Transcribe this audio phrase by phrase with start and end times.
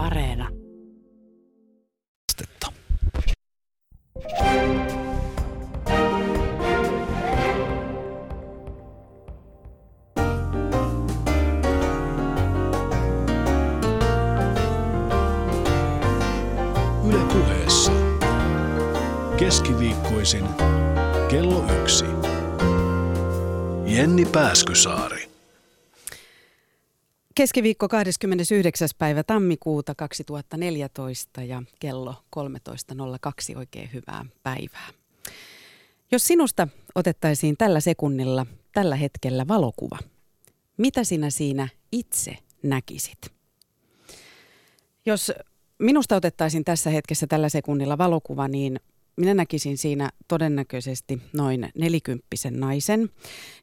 [0.00, 0.48] Areena.
[17.08, 17.92] Yle puheessa.
[19.36, 20.44] Keskiviikkoisin
[21.28, 22.04] kello yksi.
[23.84, 25.19] Jenni Pääskysaari.
[27.40, 28.88] Keskiviikko 29.
[28.98, 34.88] päivä tammikuuta 2014 ja kello 13.02 oikein hyvää päivää.
[36.12, 39.98] Jos sinusta otettaisiin tällä sekunnilla, tällä hetkellä valokuva,
[40.76, 43.18] mitä sinä siinä itse näkisit?
[45.06, 45.32] Jos
[45.78, 48.80] minusta otettaisiin tässä hetkessä tällä sekunnilla valokuva, niin
[49.20, 53.10] minä näkisin siinä todennäköisesti noin nelikymppisen naisen,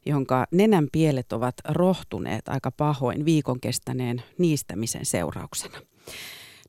[0.06, 5.78] jonka nenän pielet ovat rohtuneet aika pahoin viikon kestäneen niistämisen seurauksena.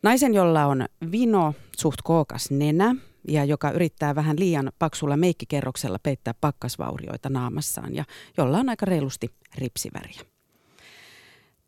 [0.03, 2.95] Naisen, jolla on vino, suht kookas nenä
[3.27, 8.03] ja joka yrittää vähän liian paksulla meikkikerroksella peittää pakkasvaurioita naamassaan ja
[8.37, 10.38] jolla on aika reilusti ripsiväriä.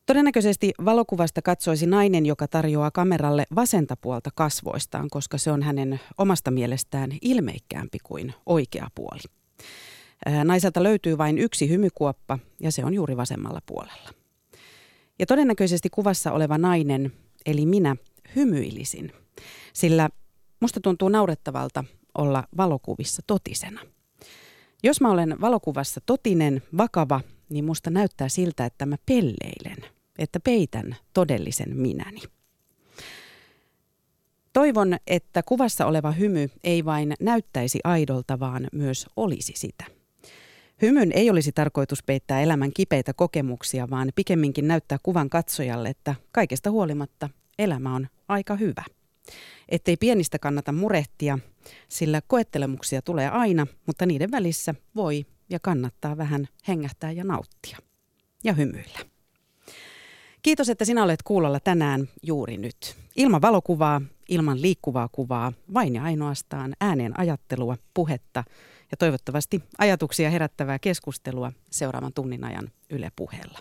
[0.06, 6.52] Todennäköisesti valokuvasta katsoisi nainen, joka tarjoaa kameralle vasenta puolta kasvoistaan, koska se on hänen omasta
[6.52, 9.22] mielestään ilmeikkäämpi kuin oikea puoli.
[10.44, 14.10] Naiselta löytyy vain yksi hymykuoppa ja se on juuri vasemmalla puolella.
[15.20, 17.14] Ja todennäköisesti kuvassa oleva nainen,
[17.46, 17.96] eli minä,
[18.36, 19.12] hymyilisin,
[19.74, 20.10] sillä
[20.60, 21.84] musta tuntuu naurettavalta
[22.18, 23.82] olla valokuvissa totisena.
[24.84, 29.86] Jos mä olen valokuvassa totinen, vakava, niin musta näyttää siltä, että mä pelleilen,
[30.20, 32.22] että peitän todellisen minäni.
[34.54, 39.86] Toivon, että kuvassa oleva hymy ei vain näyttäisi aidolta, vaan myös olisi sitä.
[40.82, 46.72] Hymyn ei olisi tarkoitus peittää elämän kipeitä kokemuksia, vaan pikemminkin näyttää kuvan katsojalle, että kaikesta
[46.72, 47.30] huolimatta
[47.60, 48.84] elämä on aika hyvä.
[49.70, 51.40] Ettei pienistä kannata murehtia,
[51.88, 57.78] sillä koettelemuksia tulee aina, mutta niiden välissä voi ja kannattaa vähän hengähtää ja nauttia.
[58.44, 59.00] Ja hymyillä.
[60.42, 62.96] Kiitos, että sinä olet kuulolla tänään juuri nyt.
[63.16, 68.44] Ilman valokuvaa, ilman liikkuvaa kuvaa, vain ja ainoastaan ääneen ajattelua, puhetta
[68.92, 73.60] ja toivottavasti ajatuksia herättävää keskustelua seuraavan tunnin ajan Yle puheella.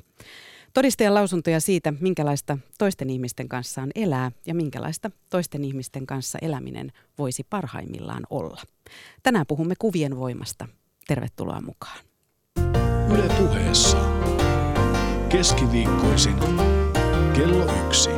[0.75, 6.93] Todistajan lausuntoja siitä, minkälaista toisten ihmisten kanssa on elää ja minkälaista toisten ihmisten kanssa eläminen
[7.19, 8.62] voisi parhaimmillaan olla.
[9.22, 10.69] Tänään puhumme kuvien voimasta.
[11.10, 11.98] Tervetuloa mukaan.
[13.12, 13.98] Yle puheessa.
[15.28, 16.37] Keskiviikkoisin
[17.37, 18.10] kello yksi.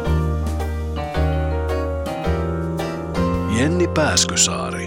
[3.58, 4.86] Jenni Pääskysaari.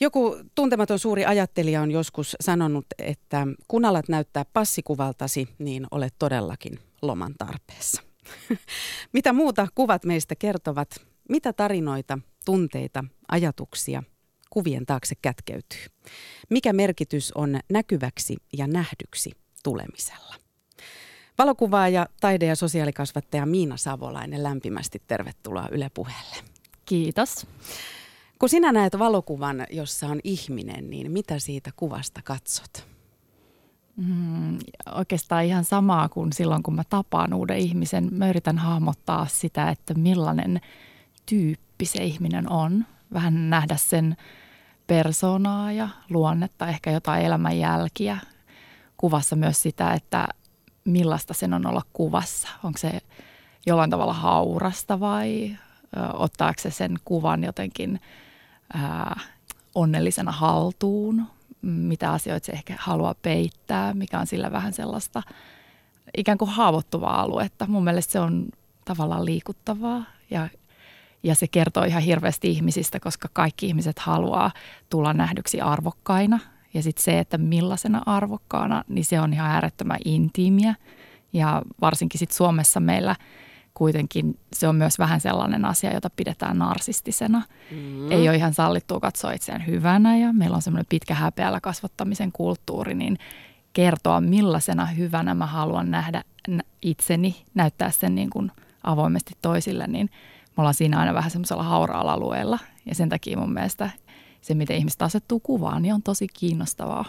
[0.00, 6.78] Joku tuntematon suuri ajattelija on joskus sanonut, että kun alat näyttää passikuvaltasi, niin olet todellakin
[7.02, 8.02] loman tarpeessa.
[9.12, 10.88] Mitä muuta kuvat meistä kertovat?
[11.28, 14.02] Mitä tarinoita, tunteita, ajatuksia
[14.52, 15.86] kuvien taakse kätkeytyy?
[16.50, 19.30] Mikä merkitys on näkyväksi ja nähdyksi
[19.62, 20.34] tulemisella?
[21.38, 26.36] Valokuvaaja, taide- ja sosiaalikasvattaja Miina Savolainen, lämpimästi tervetuloa Yle Puheelle.
[26.86, 27.46] Kiitos.
[28.38, 32.86] Kun sinä näet valokuvan, jossa on ihminen, niin mitä siitä kuvasta katsot?
[33.96, 34.58] Mm,
[34.94, 38.08] oikeastaan ihan samaa kuin silloin, kun mä tapaan uuden ihmisen.
[38.10, 40.60] Mä yritän hahmottaa sitä, että millainen
[41.26, 42.86] tyyppi se ihminen on.
[43.12, 44.16] Vähän nähdä sen
[44.86, 48.18] persoonaa ja luonnetta, ehkä jotain elämänjälkiä.
[48.96, 50.28] Kuvassa myös sitä, että
[50.84, 52.48] millaista sen on olla kuvassa.
[52.64, 53.00] Onko se
[53.66, 55.56] jollain tavalla haurasta vai
[56.12, 58.00] ottaako se sen kuvan jotenkin–
[58.74, 59.20] ää,
[59.74, 61.26] onnellisena haltuun,
[61.62, 65.22] mitä asioita se ehkä haluaa peittää, mikä on sillä vähän sellaista
[66.16, 67.66] ikään kuin haavoittuvaa aluetta.
[67.66, 68.46] Mun mielestä se on
[68.84, 70.48] tavallaan liikuttavaa ja,
[71.22, 74.50] ja se kertoo ihan hirveästi ihmisistä, koska kaikki ihmiset haluaa
[74.90, 76.38] tulla nähdyksi arvokkaina.
[76.74, 80.74] Ja sitten se, että millaisena arvokkaana, niin se on ihan äärettömän intiimiä.
[81.32, 83.16] Ja varsinkin sitten Suomessa meillä–
[83.74, 87.42] kuitenkin se on myös vähän sellainen asia, jota pidetään narsistisena.
[87.70, 88.12] Mm.
[88.12, 92.94] Ei ole ihan sallittua katsoa itseään hyvänä ja meillä on semmoinen pitkä häpeällä kasvattamisen kulttuuri,
[92.94, 93.18] niin
[93.72, 96.24] kertoa millaisena hyvänä mä haluan nähdä
[96.82, 98.52] itseni, näyttää sen niin kuin
[98.84, 100.10] avoimesti toisille, niin
[100.56, 102.58] me ollaan siinä aina vähän semmoisella hauraalla alueella.
[102.86, 103.90] Ja sen takia mun mielestä
[104.40, 107.04] se, miten ihmiset asettuu kuvaan, niin on tosi kiinnostavaa.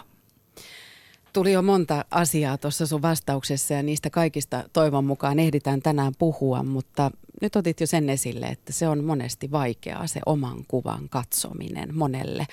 [1.32, 6.62] Tuli jo monta asiaa tuossa sun vastauksessa ja niistä kaikista toivon mukaan ehditään tänään puhua,
[6.62, 7.10] mutta
[7.40, 12.46] nyt otit jo sen esille, että se on monesti vaikeaa se oman kuvan katsominen monelle.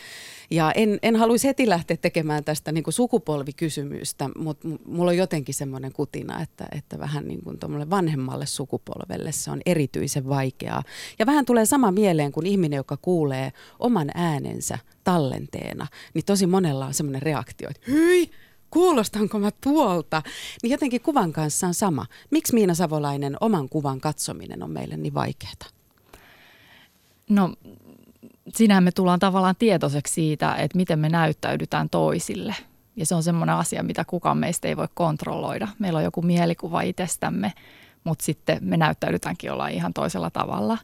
[0.52, 5.56] Ja en, en haluaisi heti lähteä tekemään tästä niin kuin sukupolvikysymystä, mutta mulla on jotenkin
[5.56, 7.58] semmoinen kutina, että, että vähän niin kuin
[7.90, 10.84] vanhemmalle sukupolvelle se on erityisen vaikeaa.
[11.20, 16.86] Ja vähän tulee sama mieleen kuin ihminen, joka kuulee oman äänensä tallenteena, niin tosi monella
[16.86, 18.32] on semmoinen reaktio, että hyi,
[18.72, 20.22] kuulostanko mä tuolta?
[20.64, 22.06] Niin jotenkin kuvan kanssa on sama.
[22.32, 25.54] Miksi Miina Savolainen oman kuvan katsominen on meille niin vaikeaa?
[27.30, 27.54] No
[28.54, 32.56] sinähän me tullaan tavallaan tietoiseksi siitä, että miten me näyttäydytään toisille.
[32.96, 35.68] Ja se on semmoinen asia, mitä kukaan meistä ei voi kontrolloida.
[35.80, 37.54] Meillä on joku mielikuva itsestämme,
[38.04, 40.78] mutta sitten me näyttäydytäänkin olla ihan toisella tavalla.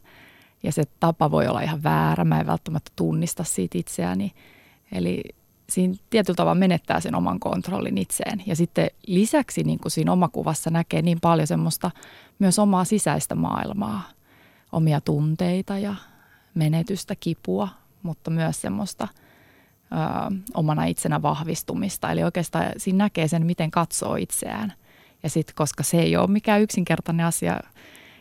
[0.62, 2.24] Ja se tapa voi olla ihan väärä.
[2.24, 4.32] Mä en välttämättä tunnista siitä itseäni.
[4.92, 5.22] Eli
[5.68, 8.42] siinä tietyllä tavalla menettää sen oman kontrollin itseen.
[8.46, 11.90] Ja sitten lisäksi niin kuin siinä omakuvassa näkee niin paljon semmoista
[12.38, 14.02] myös omaa sisäistä maailmaa,
[14.72, 15.94] omia tunteita ja
[16.54, 17.68] menetystä, kipua,
[18.02, 19.08] mutta myös semmoista
[19.92, 22.12] ö, omana itsenä vahvistumista.
[22.12, 24.72] Eli oikeastaan siinä näkee sen, miten katsoo itseään.
[25.22, 27.60] Ja sitten, koska se ei ole mikään yksinkertainen asia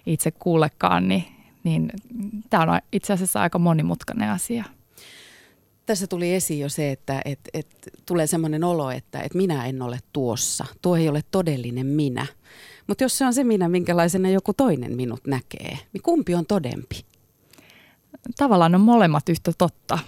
[0.06, 1.26] itse kuullekaan, niin,
[1.64, 1.90] niin
[2.50, 4.64] tämä on itse asiassa aika monimutkainen asia–
[5.88, 7.68] tässä tuli esiin jo se, että et, et,
[8.06, 10.66] tulee semmoinen olo, että et minä en ole tuossa.
[10.82, 12.26] Tuo ei ole todellinen minä.
[12.88, 17.06] Mutta jos se on se minä, minkälaisena joku toinen minut näkee, niin kumpi on todempi?
[18.38, 20.00] Tavallaan on molemmat yhtä totta.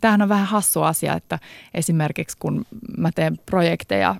[0.00, 1.38] Tämähän on vähän hassu asia, että
[1.74, 2.66] esimerkiksi kun
[2.98, 4.16] mä teen projekteja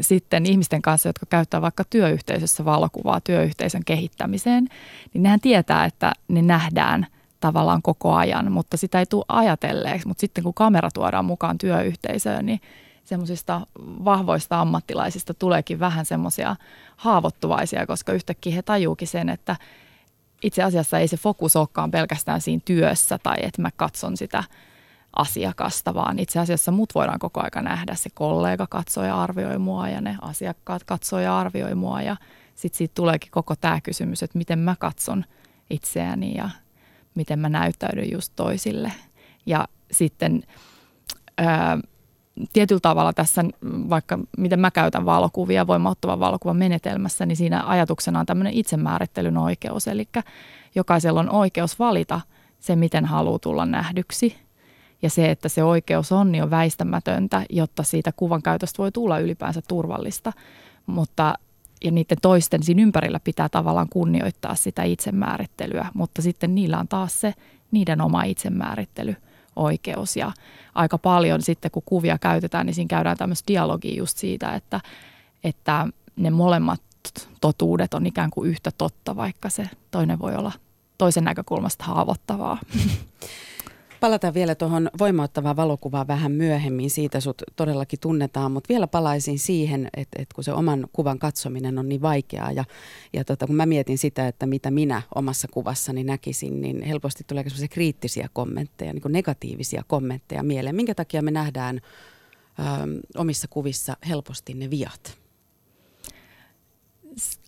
[0.00, 4.68] sitten ihmisten kanssa, jotka käyttää vaikka työyhteisössä valokuvaa työyhteisön kehittämiseen,
[5.14, 7.06] niin nehän tietää, että ne nähdään–
[7.42, 10.08] tavallaan koko ajan, mutta sitä ei tule ajatelleeksi.
[10.08, 12.60] Mutta sitten kun kamera tuodaan mukaan työyhteisöön, niin
[13.04, 16.56] semmoisista vahvoista ammattilaisista tuleekin vähän semmoisia
[16.96, 19.56] haavoittuvaisia, koska yhtäkkiä he tajuukin sen, että
[20.42, 24.44] itse asiassa ei se fokus olekaan pelkästään siinä työssä tai että mä katson sitä
[25.16, 27.94] asiakasta, vaan itse asiassa mut voidaan koko aika nähdä.
[27.94, 32.16] Se kollega katsoo ja arvioi mua ja ne asiakkaat katsoo ja arvioi mua ja
[32.54, 35.24] sitten siitä tuleekin koko tämä kysymys, että miten mä katson
[35.70, 36.50] itseäni ja
[37.14, 38.92] miten mä näyttäydyn just toisille.
[39.46, 40.42] Ja sitten
[41.38, 41.78] ää,
[42.52, 48.26] tietyllä tavalla tässä, vaikka miten mä käytän valokuvia voimauttavan valokuvan menetelmässä, niin siinä ajatuksena on
[48.26, 49.88] tämmöinen itsemäärittelyn oikeus.
[49.88, 50.08] Eli
[50.74, 52.20] jokaisella on oikeus valita
[52.60, 54.36] se, miten haluaa tulla nähdyksi.
[55.02, 59.18] Ja se, että se oikeus on, niin on väistämätöntä, jotta siitä kuvan käytöstä voi tulla
[59.18, 60.32] ylipäänsä turvallista.
[60.86, 61.34] Mutta
[61.84, 67.20] ja niiden toisten siinä ympärillä pitää tavallaan kunnioittaa sitä itsemäärittelyä, mutta sitten niillä on taas
[67.20, 67.34] se
[67.70, 70.32] niiden oma itsemäärittelyoikeus ja
[70.74, 74.80] aika paljon sitten kun kuvia käytetään, niin siinä käydään tämmöistä dialogia just siitä, että,
[75.44, 75.86] että
[76.16, 76.82] ne molemmat
[77.40, 80.52] totuudet on ikään kuin yhtä totta, vaikka se toinen voi olla
[80.98, 82.58] toisen näkökulmasta haavoittavaa.
[84.02, 86.90] Palataan vielä tuohon voimauttavaan valokuvaan vähän myöhemmin.
[86.90, 91.78] Siitä sut todellakin tunnetaan, mutta vielä palaisin siihen, että, että kun se oman kuvan katsominen
[91.78, 92.64] on niin vaikeaa ja,
[93.12, 97.42] ja tota, kun mä mietin sitä, että mitä minä omassa kuvassani näkisin, niin helposti tulee
[97.42, 100.76] sellaisia kriittisiä kommentteja, niin kuin negatiivisia kommentteja mieleen.
[100.76, 101.80] Minkä takia me nähdään
[102.58, 102.62] ö,
[103.16, 105.18] omissa kuvissa helposti ne viat?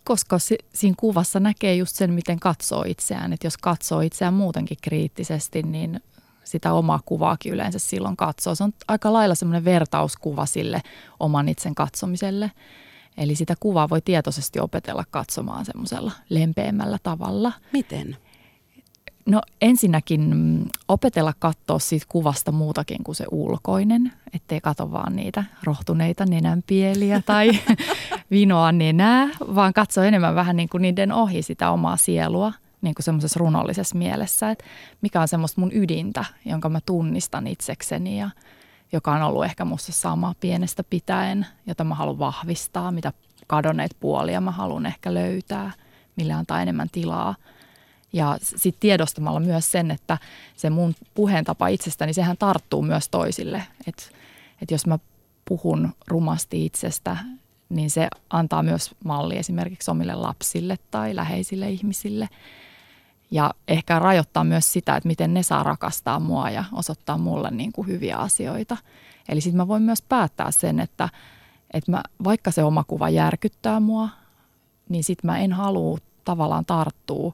[0.04, 3.32] koska si, siinä kuvassa näkee just sen, miten katsoo itseään.
[3.32, 6.00] Että jos katsoo itseään muutenkin kriittisesti, niin
[6.44, 8.54] sitä omaa kuvaakin yleensä silloin katsoo.
[8.54, 10.80] Se on aika lailla semmoinen vertauskuva sille
[11.20, 12.50] oman itsen katsomiselle.
[13.16, 17.52] Eli sitä kuvaa voi tietoisesti opetella katsomaan semmoisella lempeämmällä tavalla.
[17.72, 18.16] Miten?
[19.26, 25.44] No ensinnäkin mm, opetella katsoa siitä kuvasta muutakin kuin se ulkoinen, ettei kato vaan niitä
[25.62, 27.50] rohtuneita nenänpieliä tai
[28.30, 32.52] vinoa nenää, vaan katso enemmän vähän niin kuin niiden ohi sitä omaa sielua–
[32.84, 34.64] niin kuin semmoisessa runollisessa mielessä, että
[35.00, 38.30] mikä on semmoista mun ydintä, jonka mä tunnistan itsekseni ja
[38.92, 43.12] joka on ollut ehkä musta sama pienestä pitäen, jota mä haluan vahvistaa, mitä
[43.46, 45.72] kadonneet puolia mä haluan ehkä löytää,
[46.16, 47.34] millä antaa enemmän tilaa.
[48.12, 50.18] Ja sitten tiedostamalla myös sen, että
[50.56, 53.62] se mun puheentapa itsestäni, sehän tarttuu myös toisille.
[53.86, 54.02] Että
[54.62, 54.98] et jos mä
[55.44, 57.16] puhun rumasti itsestä,
[57.68, 62.28] niin se antaa myös malli esimerkiksi omille lapsille tai läheisille ihmisille–
[63.30, 67.72] ja ehkä rajoittaa myös sitä, että miten ne saa rakastaa mua ja osoittaa mulle niin
[67.72, 68.76] kuin hyviä asioita.
[69.28, 71.08] Eli sitten mä voin myös päättää sen, että,
[71.72, 74.08] että mä, vaikka se oma kuva järkyttää mua,
[74.88, 77.32] niin sitten mä en halua tavallaan tarttua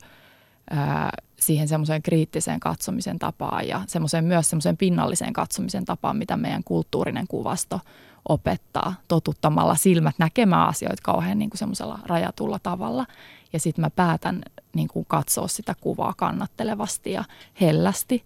[0.70, 6.64] ää, siihen semmoiseen kriittiseen katsomisen tapaan ja semmoiseen myös semmoiseen pinnalliseen katsomisen tapaan, mitä meidän
[6.64, 7.80] kulttuurinen kuvasto
[8.28, 13.06] opettaa totuttamalla silmät näkemään asioita kauhean niin kuin semmoisella rajatulla tavalla.
[13.52, 14.42] Ja sitten mä päätän
[14.74, 17.24] niin kuin katsoa sitä kuvaa kannattelevasti ja
[17.60, 18.24] hellästi.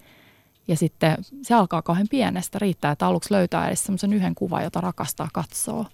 [0.68, 2.58] Ja sitten se alkaa kauhean pienestä.
[2.58, 5.86] Riittää, että aluksi löytää edes semmoisen yhden kuvan, jota rakastaa katsoa.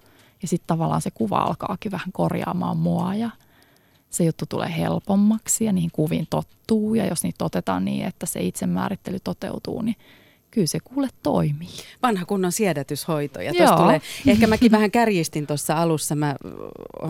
[0.43, 3.31] Ja sitten tavallaan se kuva alkaakin vähän korjaamaan mua ja
[4.11, 6.95] se juttu tulee helpommaksi ja niihin kuviin tottuu.
[6.95, 9.97] Ja jos niitä otetaan niin, että se itsemäärittely toteutuu, niin
[10.51, 11.69] kyllä se kuule toimii.
[12.03, 13.41] Vanha kunnon siedätyshoito.
[13.41, 16.15] Ja tulee, ehkä mäkin vähän kärjistin tuossa alussa.
[16.15, 16.37] Mä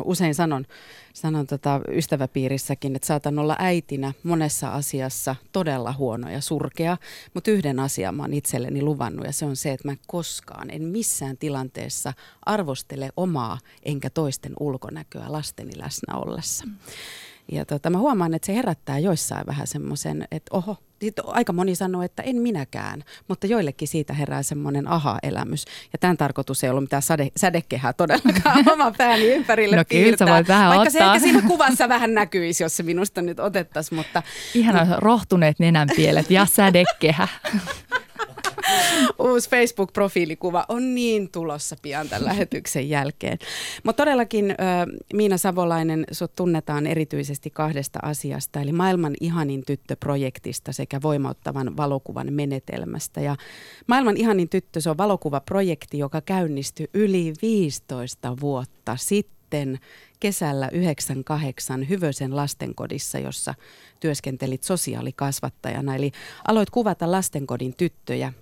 [0.04, 0.66] usein sanon,
[1.12, 6.96] sanon tota ystäväpiirissäkin, että saatan olla äitinä monessa asiassa todella huono ja surkea.
[7.34, 10.82] Mutta yhden asian mä oon itselleni luvannut ja se on se, että mä koskaan, en
[10.82, 12.12] missään tilanteessa
[12.46, 16.64] arvostele omaa enkä toisten ulkonäköä lasteni läsnä ollessa.
[17.52, 21.74] Ja tota, mä huomaan, että se herättää joissain vähän semmoisen, että oho, sitten aika moni
[21.74, 25.64] sanoo, että en minäkään, mutta joillekin siitä herää semmoinen aha-elämys.
[25.92, 30.26] Ja tämän tarkoitus ei ollut mitään sade, sädekehää todellakaan oma pääni ympärille no, piirtää.
[30.26, 31.00] Kyllä, vähän Vaikka ottaa.
[31.00, 33.98] se ehkä siinä kuvassa vähän näkyisi, jos se minusta nyt otettaisiin.
[33.98, 34.22] Mutta...
[34.54, 37.28] Ihan rohtuneet nenänpielet ja sädekehä.
[39.18, 43.38] Uusi Facebook-profiilikuva on niin tulossa pian tämän lähetyksen jälkeen.
[43.84, 44.54] Mutta todellakin
[45.14, 53.20] Miina Savolainen, sut tunnetaan erityisesti kahdesta asiasta, eli maailman ihanin tyttö-projektista sekä voimauttavan valokuvan menetelmästä.
[53.20, 53.36] Ja
[53.86, 59.78] maailman ihanin tyttö, se on valokuvaprojekti, joka käynnistyi yli 15 vuotta sitten
[60.20, 63.54] kesällä 98 Hyvösen lastenkodissa, jossa
[64.00, 65.94] työskentelit sosiaalikasvattajana.
[65.94, 66.12] Eli
[66.48, 68.32] aloit kuvata lastenkodin tyttöjä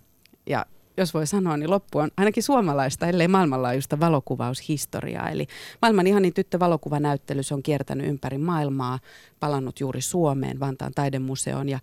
[0.48, 0.66] ja
[0.98, 5.30] jos voi sanoa, niin loppu on ainakin suomalaista, ellei maailmanlaajuista valokuvaushistoriaa.
[5.30, 5.46] Eli
[5.82, 8.98] maailman ihanin tyttö-valokuvanäyttely on kiertänyt ympäri maailmaa,
[9.40, 11.78] palannut juuri Suomeen, Vantaan taidemuseoon ja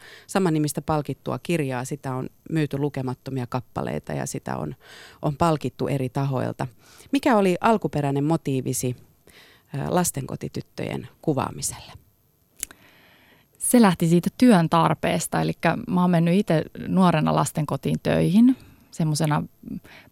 [0.52, 4.76] nimistä palkittua kirjaa, sitä on myyty lukemattomia kappaleita ja sitä on,
[5.22, 6.68] on palkittu eri tahoilta.
[7.12, 8.96] Mikä oli alkuperäinen motiivisi
[9.90, 12.05] lastenkotityttöjen kuvaamiselle?
[13.76, 15.54] Se lähti siitä työn tarpeesta, eli
[15.88, 18.58] mä oon mennyt itse nuorena lastenkotiin töihin,
[18.92, 19.44] semmoisena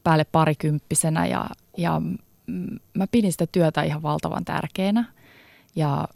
[0.03, 2.01] päälle parikymppisenä ja, ja
[2.93, 5.05] mä pidin sitä työtä ihan valtavan tärkeänä.
[5.75, 6.08] Ja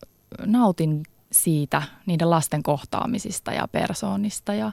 [0.46, 4.54] nautin siitä, niiden lasten kohtaamisista ja persoonista.
[4.54, 4.72] Ja,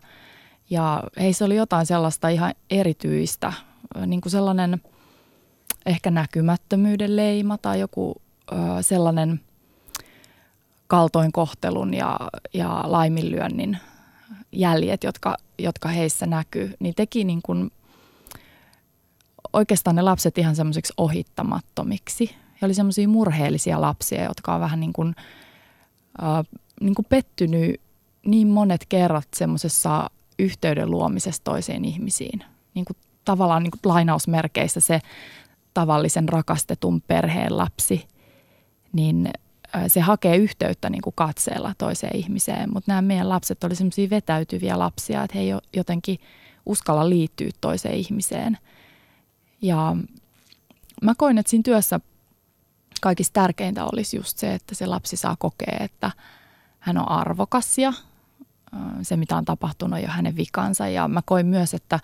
[0.71, 3.52] ja heissä oli jotain sellaista ihan erityistä,
[4.07, 4.81] niin kuin sellainen
[5.87, 9.40] ehkä näkymättömyyden leima tai joku ö, sellainen–
[10.87, 12.17] kaltoinkohtelun ja,
[12.55, 13.79] ja laiminlyönnin
[14.53, 17.71] jäljet, jotka, jotka heissä näkyy, niin teki niin kuin
[19.53, 22.37] oikeastaan ne lapset ihan semmoisiksi ohittamattomiksi.
[22.62, 25.14] He oli semmoisia murheellisia lapsia, jotka on vähän niin kuin,
[26.23, 27.81] äh, niin kuin pettynyt
[28.26, 32.45] niin monet kerrat semmoisessa yhteyden luomisessa toiseen ihmisiin.
[32.75, 35.00] Niin kuin tavallaan niin kuin lainausmerkeissä se
[35.75, 38.09] tavallisen rakastetun perheen lapsi,
[38.93, 39.31] niin
[39.88, 44.78] se hakee yhteyttä niin kuin katseella toiseen ihmiseen, mutta nämä meidän lapset oli semmoisia vetäytyviä
[44.78, 46.19] lapsia, että he ei jotenkin
[46.66, 48.59] uskalla liittyä toiseen ihmiseen.
[49.62, 49.97] Ja
[51.02, 52.00] mä koin, että siinä työssä
[53.00, 56.11] kaikista tärkeintä olisi just se, että se lapsi saa kokea, että
[56.81, 57.93] hän on arvokas ja
[59.02, 60.88] se, mitä on tapahtunut, jo hänen vikansa.
[60.88, 62.00] Ja mä koin myös, että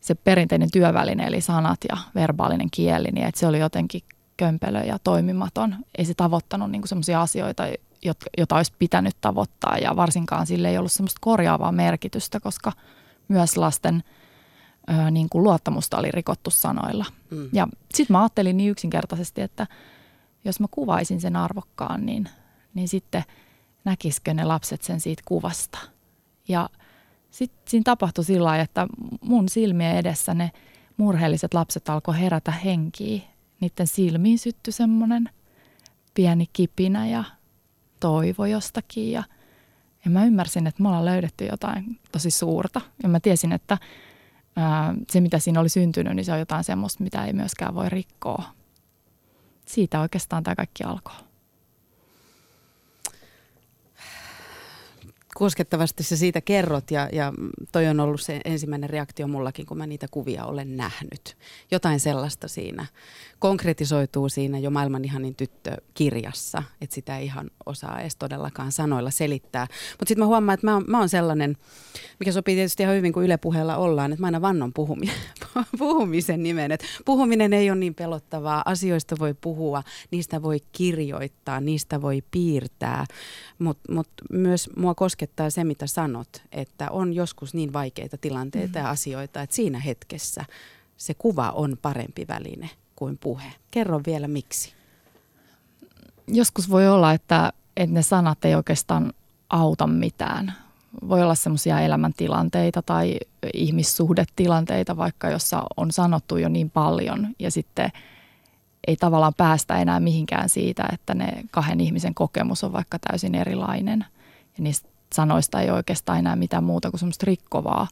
[0.00, 4.02] se perinteinen työväline, eli sanat ja verbaalinen kieli, niin että se oli jotenkin
[4.36, 5.76] kömpelö ja toimimaton.
[5.98, 7.62] Ei se tavoittanut niin semmoisia asioita,
[8.38, 12.72] joita olisi pitänyt tavoittaa ja varsinkaan sille ei ollut semmoista korjaavaa merkitystä, koska
[13.28, 14.04] myös lasten
[14.90, 17.04] ö, niin kuin luottamusta oli rikottu sanoilla.
[17.30, 17.48] Mm.
[17.52, 19.66] Ja sitten mä ajattelin niin yksinkertaisesti, että
[20.44, 22.28] jos mä kuvaisin sen arvokkaan, niin,
[22.74, 23.24] niin sitten
[23.84, 25.78] näkisikö ne lapset sen siitä kuvasta.
[26.48, 26.68] Ja
[27.30, 28.86] sitten siinä tapahtui sillä lailla, että
[29.20, 30.50] mun silmien edessä ne
[30.96, 33.22] murheelliset lapset alkoi herätä henkiä
[33.60, 35.30] niiden silmiin syttyi semmoinen
[36.14, 37.24] pieni kipinä ja
[38.00, 39.24] toivo jostakin ja,
[40.04, 43.78] ja mä ymmärsin, että me ollaan löydetty jotain tosi suurta ja mä tiesin, että
[44.56, 47.88] ää, se mitä siinä oli syntynyt, niin se on jotain semmoista, mitä ei myöskään voi
[47.88, 48.42] rikkoa.
[49.66, 51.25] Siitä oikeastaan tämä kaikki alkoi.
[55.38, 57.32] Koskettavasti sä siitä kerrot ja, ja
[57.72, 61.36] toi on ollut se ensimmäinen reaktio mullakin, kun mä niitä kuvia olen nähnyt.
[61.70, 62.86] Jotain sellaista siinä
[63.38, 69.66] konkretisoituu siinä jo maailman ihanin tyttö-kirjassa, että sitä ei ihan osaa edes todellakaan sanoilla selittää.
[69.90, 71.56] Mutta sitten mä huomaan, että mä oon, mä oon sellainen,
[72.20, 75.12] mikä sopii tietysti ihan hyvin, kun Yle puheella ollaan, että mä aina vannon puhumia,
[75.78, 76.72] puhumisen nimen.
[76.72, 83.06] Et puhuminen ei ole niin pelottavaa, asioista voi puhua, niistä voi kirjoittaa, niistä voi piirtää,
[83.58, 88.84] mutta mut myös mua koskettaa se, mitä sanot, että on joskus niin vaikeita tilanteita mm.
[88.84, 90.44] ja asioita, että siinä hetkessä
[90.96, 93.52] se kuva on parempi väline kuin puhe.
[93.70, 94.72] Kerro vielä miksi.
[96.28, 99.12] Joskus voi olla, että, että ne sanat ei oikeastaan
[99.50, 100.52] auta mitään.
[101.08, 103.18] Voi olla semmoisia elämäntilanteita tai
[103.54, 107.92] ihmissuhdetilanteita vaikka, jossa on sanottu jo niin paljon ja sitten
[108.86, 114.04] ei tavallaan päästä enää mihinkään siitä, että ne kahden ihmisen kokemus on vaikka täysin erilainen.
[114.58, 117.88] Ja niistä sanoista ei oikeastaan enää mitään muuta kuin semmoista rikkovaa,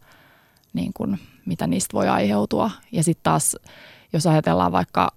[0.72, 2.70] niin kuin, mitä niistä voi aiheutua.
[2.92, 3.56] Ja sitten taas,
[4.12, 5.10] jos ajatellaan vaikka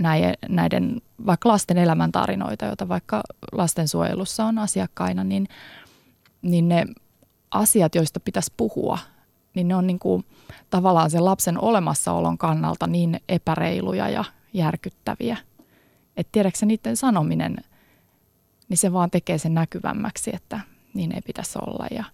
[0.00, 5.48] näiden, näiden vaikka lasten elämäntarinoita, joita vaikka lastensuojelussa on asiakkaina, niin,
[6.42, 6.84] niin ne
[7.50, 8.98] asiat, joista pitäisi puhua,
[9.54, 10.24] niin ne on niin kuin
[10.70, 15.36] tavallaan sen lapsen olemassaolon kannalta niin epäreiluja ja järkyttäviä.
[16.16, 17.56] Että tiedätkö niiden sanominen,
[18.68, 20.60] niin se vaan tekee sen näkyvämmäksi, että
[20.94, 21.86] niin ei pitäisi olla.
[21.90, 22.04] Ja,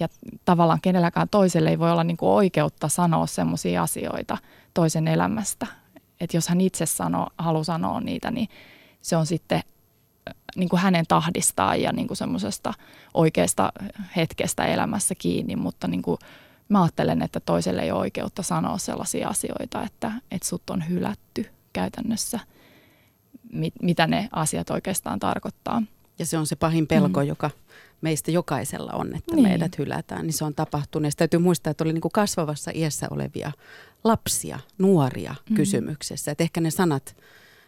[0.00, 0.08] ja
[0.44, 4.38] tavallaan kenelläkään toiselle ei voi olla niin kuin oikeutta sanoa semmoisia asioita
[4.74, 5.66] toisen elämästä,
[6.20, 8.48] että jos hän itse sano, haluaa sanoa niitä, niin
[9.02, 9.62] se on sitten
[10.56, 12.74] niin kuin hänen tahdistaan ja niin kuin semmoisesta
[13.14, 13.72] oikeasta
[14.16, 16.18] hetkestä elämässä kiinni, mutta niin kuin
[16.68, 21.46] mä ajattelen, että toiselle ei ole oikeutta sanoa sellaisia asioita, että, että sut on hylätty
[21.72, 22.40] käytännössä,
[23.52, 25.82] mit, mitä ne asiat oikeastaan tarkoittaa.
[26.20, 27.26] Ja se on se pahin pelko, mm.
[27.26, 27.50] joka
[28.00, 29.48] meistä jokaisella on, että niin.
[29.48, 30.26] meidät hylätään.
[30.26, 31.12] Niin se on tapahtunut.
[31.16, 33.52] täytyy muistaa, että oli niin kuin kasvavassa iässä olevia
[34.04, 35.56] lapsia, nuoria mm.
[35.56, 36.30] kysymyksessä.
[36.30, 37.16] Että ehkä ne sanat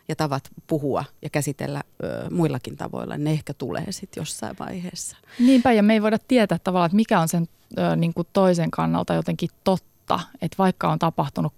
[0.08, 5.16] ja tavat puhua ja käsitellä ö, muillakin tavoilla, ne ehkä tulee sitten jossain vaiheessa.
[5.38, 8.70] Niinpä, ja me ei voida tietää tavallaan, että mikä on sen ö, niin kuin toisen
[8.70, 10.20] kannalta jotenkin totta.
[10.42, 11.52] Että vaikka on tapahtunut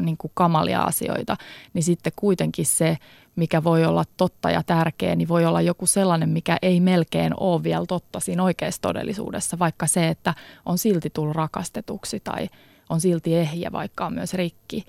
[0.00, 1.36] niin kuin kamalia asioita,
[1.74, 2.96] niin sitten kuitenkin se,
[3.36, 7.62] mikä voi olla totta ja tärkeä, niin voi olla joku sellainen, mikä ei melkein ole
[7.62, 9.58] vielä totta siinä oikeassa todellisuudessa.
[9.58, 10.34] Vaikka se, että
[10.66, 12.48] on silti tullut rakastetuksi tai
[12.88, 14.84] on silti ehjä, vaikka on myös rikki.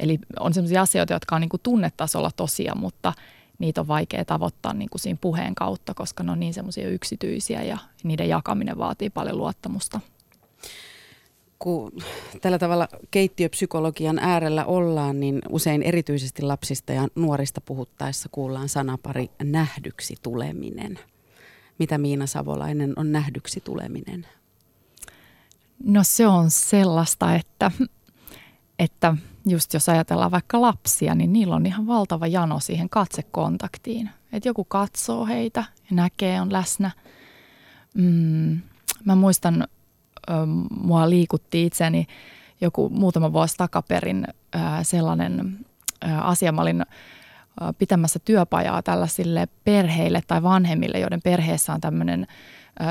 [0.00, 3.12] Eli on sellaisia asioita, jotka on niin kuin tunnetasolla tosia, mutta
[3.58, 7.62] niitä on vaikea tavoittaa niin kuin siinä puheen kautta, koska ne on niin semmoisia yksityisiä
[7.62, 10.00] ja niiden jakaminen vaatii paljon luottamusta.
[11.58, 11.92] Kun
[12.42, 20.14] tällä tavalla keittiöpsykologian äärellä ollaan, niin usein erityisesti lapsista ja nuorista puhuttaessa kuullaan sanapari nähdyksi
[20.22, 20.98] tuleminen.
[21.78, 24.26] Mitä Miina Savolainen on nähdyksi tuleminen?
[25.84, 27.70] No se on sellaista, että,
[28.78, 29.16] että
[29.46, 34.10] just jos ajatellaan vaikka lapsia, niin niillä on ihan valtava jano siihen katsekontaktiin.
[34.32, 36.90] Että joku katsoo heitä ja näkee, on läsnä.
[37.94, 38.60] Mm,
[39.04, 39.68] mä muistan,
[40.80, 42.06] mua liikutti itseni
[42.60, 44.26] joku muutama vuosi takaperin
[44.82, 45.58] sellainen
[46.20, 46.52] asia.
[46.52, 46.86] Mä olin
[47.78, 52.26] pitämässä työpajaa tällaisille perheille tai vanhemmille, joiden perheessä on tämmöinen–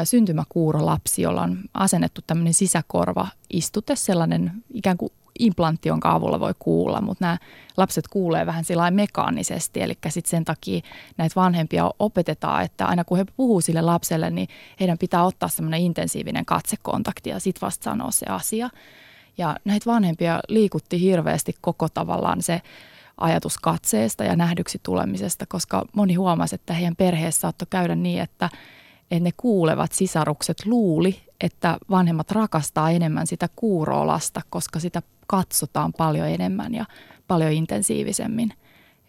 [0.03, 7.01] syntymäkuurolapsi, jolla on asennettu tämmöinen sisäkorva istute, sellainen ikään kuin implantti, jonka avulla voi kuulla,
[7.01, 7.37] mutta nämä
[7.77, 10.81] lapset kuulee vähän sillä mekaanisesti, eli sitten sen takia
[11.17, 14.47] näitä vanhempia opetetaan, että aina kun he puhuu sille lapselle, niin
[14.79, 18.69] heidän pitää ottaa semmoinen intensiivinen katsekontakti ja sitten vasta sanoa se asia.
[19.37, 22.61] Ja näitä vanhempia liikutti hirveästi koko tavallaan se
[23.17, 28.49] ajatus katseesta ja nähdyksi tulemisesta, koska moni huomasi, että heidän perheessä saattoi käydä niin, että
[29.11, 36.27] että ne kuulevat sisarukset luuli, että vanhemmat rakastaa enemmän sitä kuuroolasta, koska sitä katsotaan paljon
[36.27, 36.85] enemmän ja
[37.27, 38.53] paljon intensiivisemmin.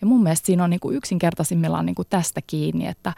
[0.00, 3.12] Ja mun mielestä siinä on niin kuin yksinkertaisimmillaan niin kuin tästä kiinni, että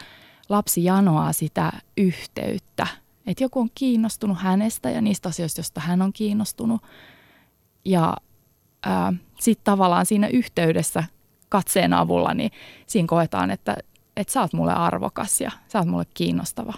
[0.49, 2.87] lapsi janoaa sitä yhteyttä.
[3.27, 6.81] Että joku on kiinnostunut hänestä ja niistä asioista, joista hän on kiinnostunut.
[7.85, 8.17] Ja
[9.39, 11.03] sitten tavallaan siinä yhteydessä
[11.49, 12.51] katseen avulla, niin
[12.87, 13.77] siinä koetaan, että
[14.17, 16.73] että sä oot mulle arvokas ja sä oot mulle kiinnostava.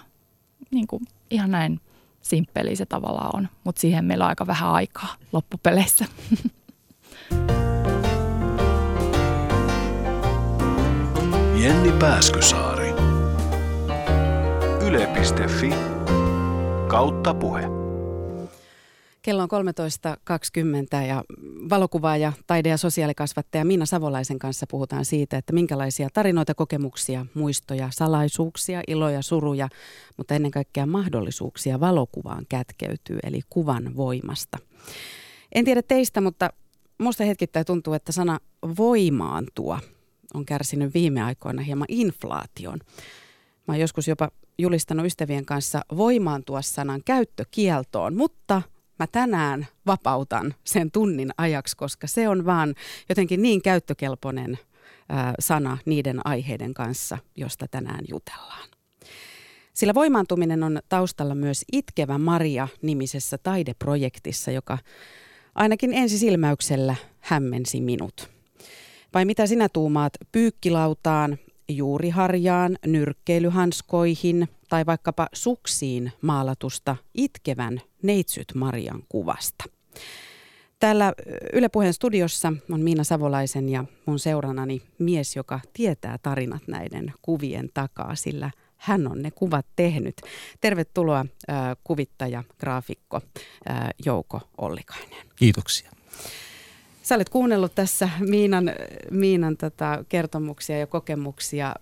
[0.72, 1.82] Niin kuin ihan näin
[2.24, 6.06] simppeli se tavallaan on, mutta siihen meillä on aika vähän aikaa loppupeleissä.
[11.64, 12.90] Jenni Pääskysaari.
[14.82, 15.74] Yle.fi
[16.88, 17.83] kautta puhe.
[19.26, 21.24] Kello on 13.20 ja
[21.70, 28.82] valokuvaaja, taide- ja sosiaalikasvattaja Minna Savolaisen kanssa puhutaan siitä, että minkälaisia tarinoita, kokemuksia, muistoja, salaisuuksia,
[28.88, 29.70] iloja, suruja,
[30.18, 34.58] mutta ennen kaikkea mahdollisuuksia valokuvaan kätkeytyy, eli kuvan voimasta.
[35.56, 36.50] En tiedä teistä, mutta
[36.98, 38.40] musta hetkittäin tuntuu, että sana
[38.78, 39.80] voimaantua
[40.34, 42.80] on kärsinyt viime aikoina hieman inflaation.
[43.68, 48.62] Mä oon joskus jopa julistanut ystävien kanssa voimaantua sanan käyttökieltoon, mutta–
[49.00, 52.76] mä tänään vapautan sen tunnin ajaksi, koska se on vaan
[53.10, 54.60] jotenkin niin käyttökelpoinen
[55.40, 58.70] sana niiden aiheiden kanssa, josta tänään jutellaan.
[59.74, 64.78] Sillä voimaantuminen on taustalla myös Itkevä Maria-nimisessä taideprojektissa, joka
[65.56, 68.30] ainakin ensisilmäyksellä hämmensi minut.
[69.14, 71.38] Vai mitä sinä tuumaat pyykkilautaan,
[71.70, 79.64] juuriharjaan, nyrkkeilyhanskoihin tai vaikkapa suksiin maalatusta itkevän neitsyt Marian kuvasta?
[80.80, 81.14] Täällä
[81.54, 87.70] Yle Puheen studiossa on Miina Savolaisen ja mun seuranani mies, joka tietää tarinat näiden kuvien
[87.74, 90.16] takaa, sillä hän on ne kuvat tehnyt.
[90.62, 93.22] Tervetuloa äh, kuvittaja, graafikko
[93.70, 95.28] äh, Jouko Ollikainen.
[95.36, 95.92] Kiitoksia.
[97.04, 98.72] Sä olet kuunnellut tässä Miinan,
[99.12, 101.76] Miinan tota kertomuksia ja kokemuksia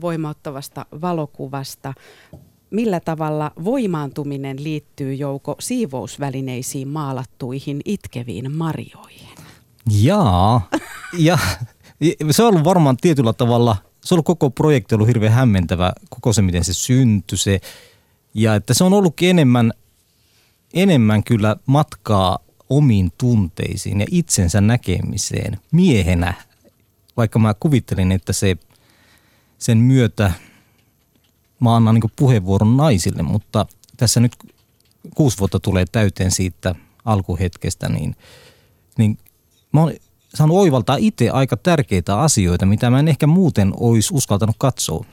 [0.00, 1.94] voimauttavasta valokuvasta.
[2.70, 9.28] Millä tavalla voimaantuminen liittyy jouko siivousvälineisiin maalattuihin itkeviin marjoihin?
[10.00, 10.68] Jaa,
[11.18, 11.38] ja
[12.30, 16.32] se on ollut varmaan tietyllä tavalla, se on ollut koko projekti ollut hirveän hämmentävä, koko
[16.32, 17.60] se miten se syntyi se.
[18.34, 19.72] Ja että se on ollutkin enemmän,
[20.74, 22.38] enemmän kyllä matkaa
[22.70, 26.34] omiin tunteisiin ja itsensä näkemiseen miehenä,
[27.16, 28.56] vaikka mä kuvittelin, että se
[29.58, 30.32] sen myötä
[31.60, 34.32] mä annan niin puheenvuoron naisille, mutta tässä nyt
[35.14, 36.74] kuusi vuotta tulee täyteen siitä
[37.04, 38.16] alkuhetkestä, niin,
[38.98, 39.18] niin
[39.72, 39.92] mä oon
[40.34, 45.04] saanut oivaltaa itse aika tärkeitä asioita, mitä mä en ehkä muuten olisi uskaltanut katsoa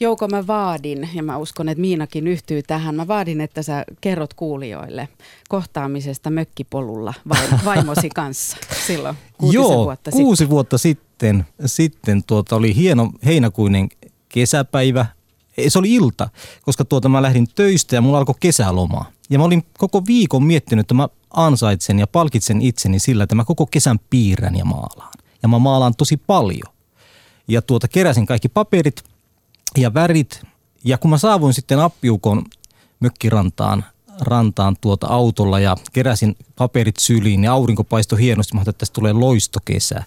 [0.00, 4.34] Jouko, mä vaadin, ja mä uskon, että Miinakin yhtyy tähän, mä vaadin, että sä kerrot
[4.34, 5.08] kuulijoille
[5.48, 7.14] kohtaamisesta mökkipolulla
[7.64, 8.56] vaimosi kanssa
[8.86, 10.50] silloin Joo, vuotta kuusi sitten.
[10.50, 13.88] vuotta sitten, sitten tuota, oli hieno heinäkuinen
[14.28, 15.06] kesäpäivä.
[15.68, 16.28] Se oli ilta,
[16.62, 19.04] koska tuota mä lähdin töistä ja mulla alkoi kesäloma.
[19.30, 23.44] Ja mä olin koko viikon miettinyt, että mä ansaitsen ja palkitsen itseni sillä, että mä
[23.44, 25.12] koko kesän piirrän ja maalaan.
[25.42, 26.74] Ja mä maalaan tosi paljon.
[27.48, 29.02] Ja tuota keräsin kaikki paperit–
[29.76, 30.42] ja värit.
[30.84, 32.44] Ja kun mä saavuin sitten Appiukon
[33.00, 33.84] mökkirantaan
[34.20, 39.12] rantaan tuota autolla ja keräsin paperit syliin ja aurinko paistoi hienosti, mä että tästä tulee
[39.12, 40.04] loistokesä.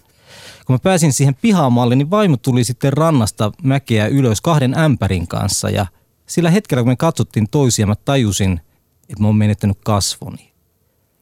[0.65, 5.69] Kun mä pääsin siihen pihaamaalle, niin vaimo tuli sitten rannasta mäkeä ylös kahden ämpärin kanssa
[5.69, 5.85] ja
[6.25, 8.61] sillä hetkellä, kun me katsottiin toisia, mä tajusin,
[9.09, 10.51] että mä oon menettänyt kasvoni.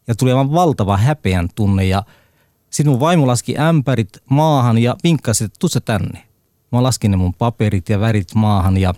[0.08, 2.04] Ja tuli aivan valtava häpeän tunne ja
[2.69, 6.28] sitten mun vaimo laski ämpärit maahan ja vinkkasi, että tuu tänne.
[6.71, 8.93] Mä laskin ne mun paperit ja värit maahan ja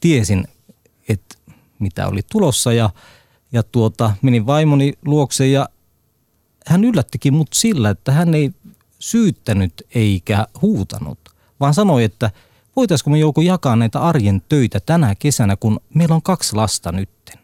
[0.00, 0.48] tiesin,
[1.08, 1.36] että
[1.78, 2.90] mitä oli tulossa ja,
[3.52, 5.68] ja tuota, menin vaimoni luokse ja
[6.66, 8.50] hän yllättikin mut sillä, että hän ei
[8.98, 11.18] syyttänyt eikä huutanut,
[11.60, 12.30] vaan sanoi, että
[12.76, 17.38] voitaisiko me joku jakaa näitä arjen töitä tänä kesänä, kun meillä on kaksi lasta nytten.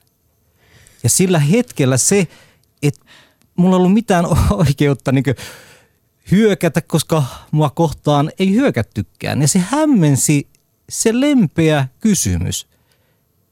[1.03, 2.29] Ja sillä hetkellä se,
[2.83, 3.01] että
[3.57, 5.25] mulla ei ollut mitään oikeutta niin
[6.31, 9.43] hyökätä, koska mua kohtaan ei hyökättykään.
[9.43, 10.49] Ja se hämmensi
[10.88, 12.69] se lempeä kysymys.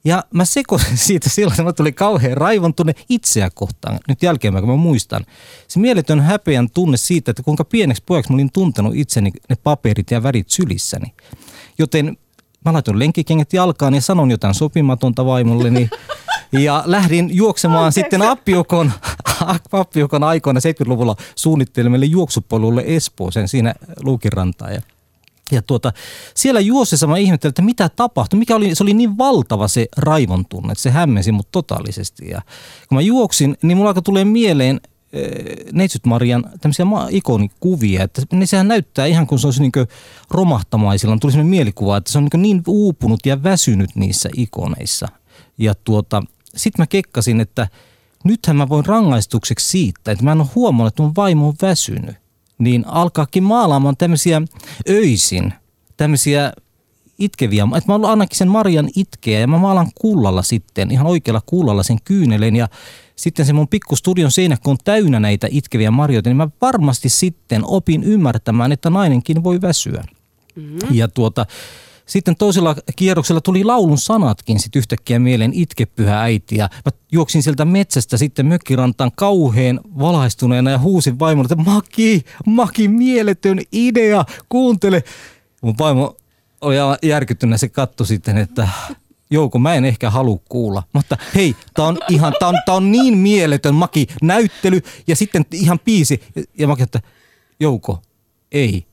[0.04, 3.98] Ja mä sekoisin siitä silloin, että tuli kauhean raivon tunne itseä kohtaan.
[4.08, 5.26] Nyt jälkeen kun mä muistan.
[5.68, 10.10] Se mieletön häpeän tunne siitä, että kuinka pieneksi pojaksi mä olin tuntenut itseni ne paperit
[10.10, 11.14] ja värit sylissäni.
[11.78, 12.16] Joten
[12.64, 15.88] mä laitoin lenkikengät jalkaan ja sanon jotain sopimatonta vaimolleni.
[16.52, 18.00] Ja lähdin juoksemaan Anteeksi.
[18.00, 18.92] sitten Appiukon,
[19.72, 24.74] Appiukon aikoina 70-luvulla suunnittelemille juoksupolulle Espooseen siinä Luukirantaan.
[24.74, 24.80] Ja
[25.52, 25.92] ja tuota,
[26.34, 28.38] siellä juossessa mä ihmettelin, että mitä tapahtui.
[28.38, 32.28] Mikä oli, se oli niin valtava se raivon tunne, että se hämmensi mut totaalisesti.
[32.28, 32.42] Ja
[32.88, 35.20] kun mä juoksin, niin mulla tulee mieleen äh,
[35.72, 39.72] Neitsyt Marian tämmöisiä ikonikuvia, että niin sehän näyttää ihan kuin se olisi niin
[40.30, 41.16] romahtamaisilla.
[41.20, 45.08] Tuli sellainen mielikuva, että se on niin, niin uupunut ja väsynyt niissä ikoneissa.
[45.58, 46.22] Ja tuota,
[46.56, 47.68] sitten mä kekkasin, että
[48.26, 52.16] nythän mä voin rangaistukseksi siitä, että mä en ole huomannut, että mun vaimo on väsynyt.
[52.58, 54.42] Niin alkaakin maalaamaan tämmöisiä
[54.88, 55.54] öisin,
[55.96, 56.52] tämmöisiä
[57.18, 57.68] itkeviä.
[57.76, 61.82] Että mä oon ainakin sen Marian itkeä ja mä maalan kullalla sitten, ihan oikealla kullalla
[61.82, 62.68] sen kyynelen ja
[63.16, 67.62] sitten se mun pikkustudion seinä, kun on täynnä näitä itkeviä marjoita, niin mä varmasti sitten
[67.64, 70.04] opin ymmärtämään, että nainenkin voi väsyä.
[70.54, 70.78] Mm-hmm.
[70.90, 71.46] Ja tuota,
[72.06, 76.56] sitten toisella kierroksella tuli laulun sanatkin sitten yhtäkkiä mieleen itke pyhä äiti.
[76.56, 82.88] Ja mä juoksin sieltä metsästä sitten mökkirantaan kauheen valaistuneena ja huusin vaimolle, että Maki, Maki,
[82.88, 85.04] mieletön idea, kuuntele.
[85.62, 86.16] Mun vaimo
[86.60, 88.68] oli järkyttynyt se katto sitten, että
[89.30, 90.82] Jouko, mä en ehkä halua kuulla.
[90.92, 95.46] Mutta hei, tää on ihan, tää on, tää on niin mieletön Maki näyttely ja sitten
[95.52, 96.22] ihan piisi.
[96.58, 97.00] Ja mä että
[97.60, 98.02] Jouko,
[98.52, 98.86] ei,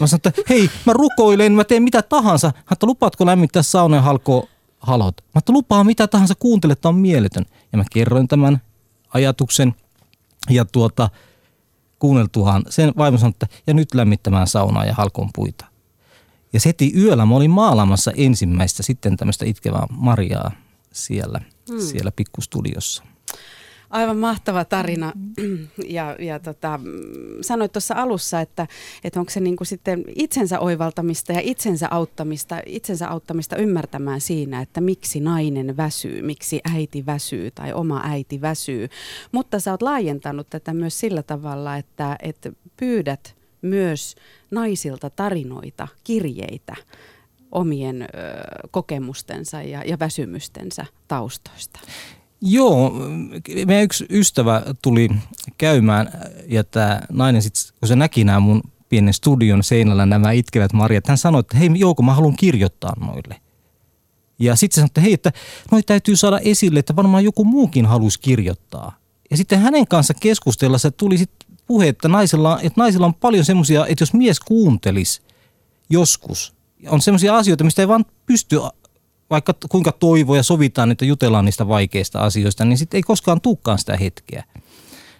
[0.00, 2.46] Mä sanoin, että hei, mä rukoilen, mä teen mitä tahansa.
[2.54, 4.46] Hän että lupaatko lämmittää saunan halkoa
[4.78, 5.20] halot?
[5.34, 7.44] Mä että lupaa mitä tahansa, kuuntele, että on mieletön.
[7.72, 8.62] Ja mä kerroin tämän
[9.14, 9.74] ajatuksen
[10.50, 11.10] ja tuota,
[11.98, 15.64] kuunneltuhan sen vaimo sanoi, että ja nyt lämmittämään saunaa ja halkoon puita.
[16.52, 20.50] Ja heti yöllä mä olin maalaamassa ensimmäistä sitten tämmöistä itkevää Mariaa
[20.92, 21.80] siellä, hmm.
[21.80, 23.02] siellä pikkustudiossa.
[23.90, 25.12] Aivan mahtava tarina.
[25.88, 26.80] Ja, ja tota,
[27.40, 28.66] sanoit tuossa alussa, että,
[29.04, 34.80] että onko se niinku sitten itsensä oivaltamista ja itsensä auttamista, itsensä auttamista ymmärtämään siinä, että
[34.80, 38.88] miksi nainen väsyy, miksi äiti väsyy tai oma äiti väsyy.
[39.32, 44.14] Mutta sä oot laajentanut tätä myös sillä tavalla, että, että pyydät myös
[44.50, 46.76] naisilta tarinoita, kirjeitä
[47.52, 48.06] omien ö,
[48.70, 51.80] kokemustensa ja, ja väsymystensä taustoista.
[52.40, 52.92] Joo,
[53.66, 55.08] meidän yksi ystävä tuli
[55.58, 56.10] käymään
[56.46, 61.06] ja tämä nainen sitten, kun se näki nämä mun pienen studion seinällä nämä itkevät marjat,
[61.06, 63.40] hän sanoi, että hei Jouko, mä haluan kirjoittaa noille.
[64.38, 65.32] Ja sitten se sanoi, että hei, että
[65.72, 68.96] noi täytyy saada esille, että varmaan joku muukin haluaisi kirjoittaa.
[69.30, 73.44] Ja sitten hänen kanssa keskustella se tuli sitten puhe, että naisilla, että naisilla on paljon
[73.44, 75.22] semmoisia, että jos mies kuuntelisi
[75.90, 76.54] joskus,
[76.88, 78.56] on semmoisia asioita, mistä ei vaan pysty
[79.30, 83.78] vaikka kuinka toivoa ja sovitaan, että jutellaan niistä vaikeista asioista, niin sitten ei koskaan tulekaan
[83.78, 84.44] sitä hetkeä.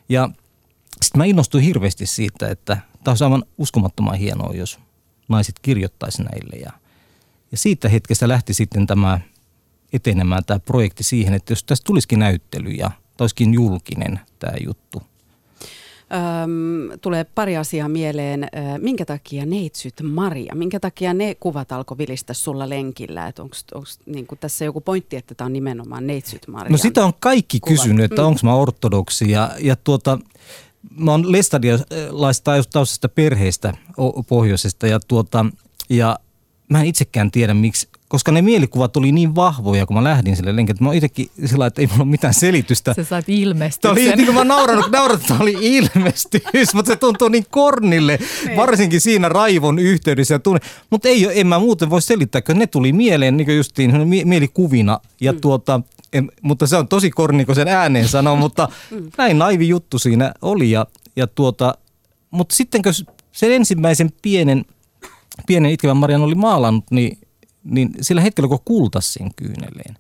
[0.09, 0.31] Ja
[1.03, 4.79] sitten mä innostuin hirveästi siitä, että tämä olisi aivan uskomattoman hienoa, jos
[5.29, 6.57] naiset kirjoittaisi näille.
[6.57, 6.73] Ja,
[7.53, 9.21] ja siitä hetkestä lähti sitten tämä
[9.93, 12.91] etenemään tämä projekti siihen, että jos tästä tulisikin näyttely ja
[13.21, 15.03] olisikin julkinen tämä juttu–
[16.15, 18.49] Öm, tulee pari asiaa mieleen.
[18.79, 20.55] Minkä takia neitsyt Maria?
[20.55, 23.33] Minkä takia ne kuvat alkoi vilistä sulla lenkillä?
[23.39, 26.71] Onko niin tässä joku pointti, että tämä on nimenomaan neitsyt Maria?
[26.71, 27.77] No sitä on kaikki kuvat.
[27.77, 28.29] kysynyt, että mm.
[28.29, 29.31] onko mä ortodoksi.
[29.31, 30.19] Ja, ja tuota,
[30.97, 33.75] mä oon lestadialaista taustasta perheestä
[34.29, 35.47] pohjoisesta ja, tuota,
[35.89, 36.19] ja
[36.71, 40.57] mä en itsekään tiedä, miksi koska ne mielikuvat oli niin vahvoja, kun mä lähdin sille
[40.57, 42.95] lenkille, että mä itsekin sillä että ei mulla ole mitään selitystä.
[42.95, 43.95] Sä sait ilmestyksen.
[43.95, 48.19] Tämä oli, niin kuin mä nauranut, nauranut, että oli ilmestys, mutta se tuntuu niin kornille,
[48.49, 48.57] ei.
[48.57, 50.39] varsinkin siinä raivon yhteydessä.
[50.39, 50.61] Tunne.
[50.91, 53.93] Mutta ei, en mä muuten voi selittää, kun ne tuli mieleen niin justiin
[54.25, 55.01] mielikuvina.
[55.21, 55.41] Ja mm.
[55.41, 55.81] tuota,
[56.13, 59.11] en, mutta se on tosi korni, kun sen ääneen sanoo, mutta mm.
[59.19, 60.71] näin naivi juttu siinä oli.
[60.71, 61.75] Ja, ja tuota,
[62.31, 62.93] mutta sitten kun
[63.33, 64.65] sen ensimmäisen pienen,
[65.47, 67.19] pienen itkevän Marian oli maalannut, niin
[67.65, 69.97] niin sillä hetkellä kun kultas sen kyyneleen,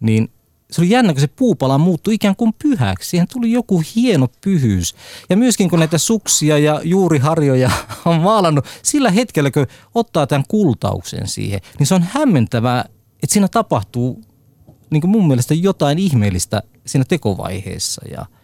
[0.00, 0.30] niin
[0.70, 3.10] se oli jännä, kun se puupala muuttui ikään kuin pyhäksi.
[3.10, 4.94] Siihen tuli joku hieno pyhyys.
[5.30, 7.70] Ja myöskin kun näitä suksia ja juuriharjoja
[8.04, 12.84] on maalannut, sillä hetkellä kun ottaa tämän kultauksen siihen, niin se on hämmentävää,
[13.22, 14.24] että siinä tapahtuu
[14.90, 18.02] niin kuin mun mielestä jotain ihmeellistä siinä tekovaiheessa.
[18.10, 18.26] Ja–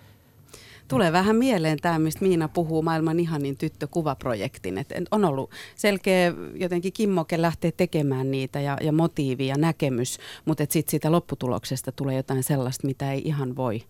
[0.88, 4.78] Tulee vähän mieleen tämä, mistä Miina puhuu maailman ihanin tyttökuvaprojektin.
[4.78, 10.66] Et on ollut selkeä jotenkin kimmoke lähteä tekemään niitä ja, ja motiivi ja näkemys, mutta
[10.68, 13.80] sitten siitä lopputuloksesta tulee jotain sellaista, mitä ei ihan voi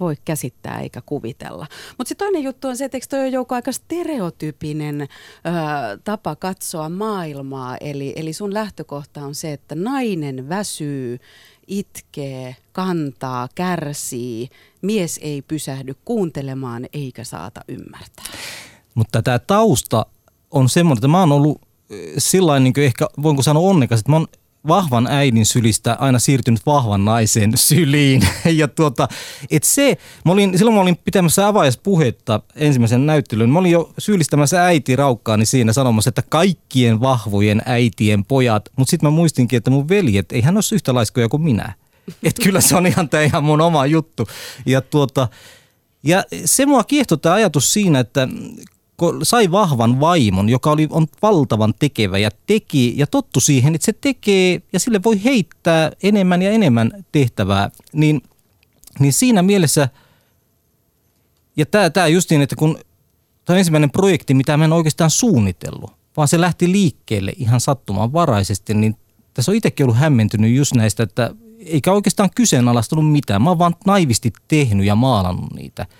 [0.00, 1.66] voi käsittää eikä kuvitella.
[1.98, 5.06] Mutta sitten toinen juttu on se, että toi on joku aika stereotypinen ö,
[6.04, 7.76] tapa katsoa maailmaa.
[7.76, 11.18] Eli, eli sun lähtökohta on se, että nainen väsyy
[11.66, 14.48] itkee, kantaa, kärsii,
[14.82, 18.24] mies ei pysähdy kuuntelemaan eikä saata ymmärtää.
[18.94, 20.06] Mutta tämä tausta
[20.50, 21.60] on semmoinen, että mä oon ollut
[22.18, 24.26] sillä niin ehkä, voinko sanoa onnekas, että mä oon
[24.68, 28.22] vahvan äidin sylistä aina siirtynyt vahvan naisen syliin.
[28.44, 29.08] Ja tuota,
[29.50, 33.50] et se, mä olin, silloin mä olin pitämässä avajaispuhetta ensimmäisen näyttelyn.
[33.50, 38.68] Mä olin jo syyllistämässä äiti raukkaani siinä sanomassa, että kaikkien vahvojen äitien pojat.
[38.76, 41.74] Mutta sitten mä muistinkin, että mun veljet, ei hän ole yhtä laiskoja kuin minä.
[42.22, 44.28] Että kyllä se on ihan tämä ihan mun oma juttu.
[44.66, 45.28] Ja tuota,
[46.02, 48.28] ja se mua kiehtoi tämä ajatus siinä, että
[49.22, 53.92] sai vahvan vaimon, joka oli, on valtavan tekevä ja teki ja tottu siihen, että se
[53.92, 58.22] tekee ja sille voi heittää enemmän ja enemmän tehtävää, niin,
[58.98, 59.88] niin siinä mielessä,
[61.56, 62.78] ja tämä, tämä justiin, että kun
[63.44, 68.96] tämä ensimmäinen projekti, mitä mä en oikeastaan suunnitellut, vaan se lähti liikkeelle ihan sattumanvaraisesti, niin
[69.34, 73.42] tässä on itsekin ollut hämmentynyt just näistä, että eikä oikeastaan kyseenalaistunut mitään.
[73.42, 75.86] Mä oon vaan naivisti tehnyt ja maalannut niitä–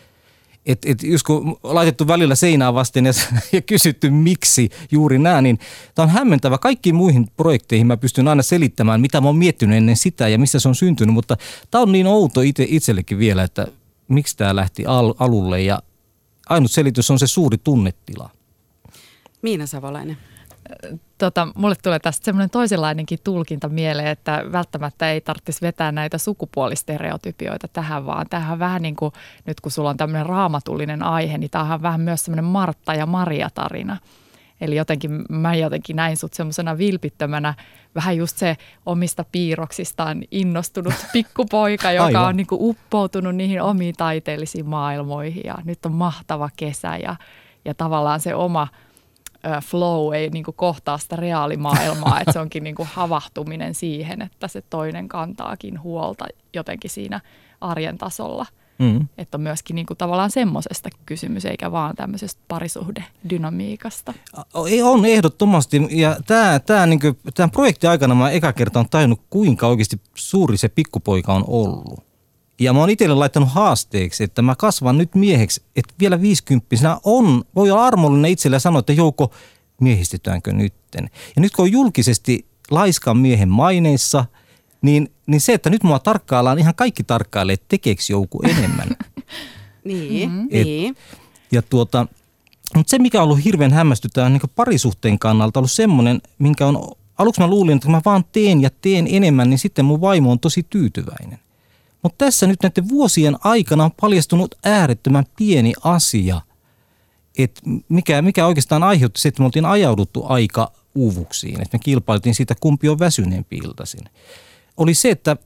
[0.66, 3.12] et, et jos kun laitettu välillä seinää vasten ja,
[3.52, 5.58] ja kysytty miksi juuri nämä, niin
[5.94, 6.58] tämä on hämmentävä.
[6.58, 10.60] Kaikkiin muihin projekteihin mä pystyn aina selittämään, mitä mä oon miettinyt ennen sitä ja missä
[10.60, 11.36] se on syntynyt, mutta
[11.70, 13.66] tämä on niin outo itse, itsellekin vielä, että
[14.08, 15.82] miksi tämä lähti al, alulle ja
[16.48, 18.30] ainut selitys on se suuri tunnetila.
[19.42, 20.16] Miina Savolainen
[21.18, 27.68] tota, mulle tulee tästä semmoinen toisenlainenkin tulkinta mieleen, että välttämättä ei tarvitsisi vetää näitä sukupuolistereotypioita
[27.68, 29.12] tähän, vaan tähän vähän niin kuin,
[29.46, 33.06] nyt kun sulla on tämmöinen raamatullinen aihe, niin tämähän on vähän myös semmoinen Martta ja
[33.06, 33.96] Maria tarina.
[34.60, 37.54] Eli jotenkin mä jotenkin näin sut semmoisena vilpittömänä,
[37.94, 38.56] vähän just se
[38.86, 45.86] omista piirroksistaan innostunut pikkupoika, joka on niin kuin uppoutunut niihin omiin taiteellisiin maailmoihin ja nyt
[45.86, 47.16] on mahtava kesä ja,
[47.64, 48.68] ja tavallaan se oma
[49.64, 54.48] flow ei niin kuin kohtaa sitä reaalimaailmaa, että se onkin niin kuin havahtuminen siihen, että
[54.48, 57.20] se toinen kantaakin huolta jotenkin siinä
[57.60, 58.46] arjen tasolla–
[58.78, 59.08] Mm.
[59.18, 64.14] Että on myöskin niin kuin tavallaan semmoisesta kysymys, eikä vaan tämmöisestä parisuhdedynamiikasta.
[64.84, 65.86] On ehdottomasti.
[65.90, 70.00] Ja tämä, tämä, niin kuin, tämän projektin aikana mä eka kerta on tajunnut, kuinka oikeasti
[70.14, 72.03] suuri se pikkupoika on ollut.
[72.60, 77.44] Ja mä oon itselle laittanut haasteeksi, että mä kasvan nyt mieheksi, että vielä viisikymppisenä on,
[77.54, 79.32] voi olla armollinen itselle ja sanoa, että jouko,
[79.80, 81.10] miehistytäänkö nytten.
[81.36, 84.24] Ja nyt kun on julkisesti laiskan miehen maineissa–
[84.84, 88.88] niin, niin se, että nyt mua tarkkaillaan, ihan kaikki tarkkailee, että tekeekö joku enemmän.
[89.84, 90.48] niin, mm-hmm.
[90.50, 90.96] Et, niin.
[91.52, 92.06] Ja tuota,
[92.76, 97.40] mutta se, mikä on ollut hirveän hämmästyttävää niin parisuhteen kannalta, ollut semmoinen, minkä on, aluksi
[97.40, 100.40] mä luulin, että kun mä vaan teen ja teen enemmän, niin sitten mun vaimo on
[100.40, 101.38] tosi tyytyväinen.
[102.04, 106.40] Mutta tässä nyt näiden vuosien aikana on paljastunut äärettömän pieni asia,
[107.38, 112.34] että mikä, mikä oikeastaan aiheutti se, että me oltiin ajauduttu aika uuvuksiin, että me kilpailtiin
[112.34, 114.04] siitä, kumpi on väsyneempi iltaisin
[114.76, 115.36] oli se, että,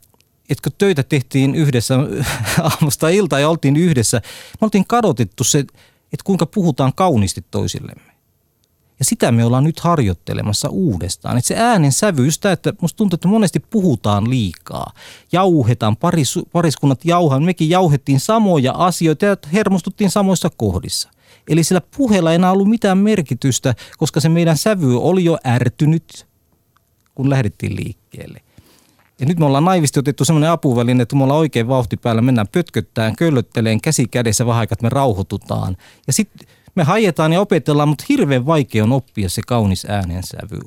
[0.51, 1.95] että kun töitä tehtiin yhdessä
[2.71, 4.21] aamusta iltaa ja oltiin yhdessä,
[4.61, 5.59] me oltiin kadotettu se,
[6.13, 8.08] että kuinka puhutaan kauniisti toisillemme.
[8.99, 11.39] Ja sitä me ollaan nyt harjoittelemassa uudestaan.
[11.39, 14.93] Että se äänen sävy, sitä, että musta tuntuu, että monesti puhutaan liikaa.
[15.33, 17.43] Jauhetaan, paris, pariskunnat jauhaan.
[17.43, 21.11] Mekin jauhettiin samoja asioita ja hermostuttiin samoissa kohdissa.
[21.49, 26.27] Eli sillä puheella ei enää ollut mitään merkitystä, koska se meidän sävy oli jo ärtynyt,
[27.15, 28.41] kun lähdettiin liikkeelle.
[29.21, 32.49] Ja nyt me ollaan naivisti otettu semmoinen apuväline, että me ollaan oikein vauhti päällä, mennään
[32.49, 35.77] pötköttään, köllötteleen käsi kädessä vähän aikaa, että me rauhoitutaan.
[36.07, 40.59] Ja sitten me hajetaan ja opetellaan, mutta hirveän vaikea on oppia se kaunis äänensävy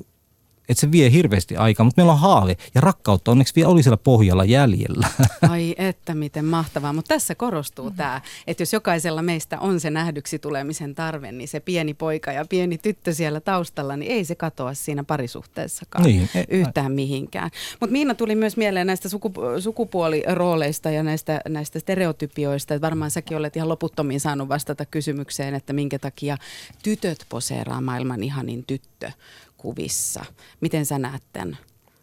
[0.72, 3.96] että se vie hirveästi aikaa, mutta meillä on haave ja rakkautta onneksi vielä oli siellä
[3.96, 5.08] pohjalla jäljellä.
[5.50, 7.96] Ai että miten mahtavaa, mutta tässä korostuu mm.
[7.96, 12.44] tämä, että jos jokaisella meistä on se nähdyksi tulemisen tarve, niin se pieni poika ja
[12.48, 17.50] pieni tyttö siellä taustalla, niin ei se katoa siinä parisuhteessakaan niin, yhtään mihinkään.
[17.80, 23.36] Mutta Miina tuli myös mieleen näistä sukupu- sukupuolirooleista ja näistä, näistä stereotypioista, että varmaan säkin
[23.36, 26.36] olet ihan loputtomiin saanut vastata kysymykseen, että minkä takia
[26.82, 29.10] tytöt poseeraa maailman ihanin tyttö
[29.62, 30.24] kuvissa.
[30.60, 31.58] Miten sä näet tämän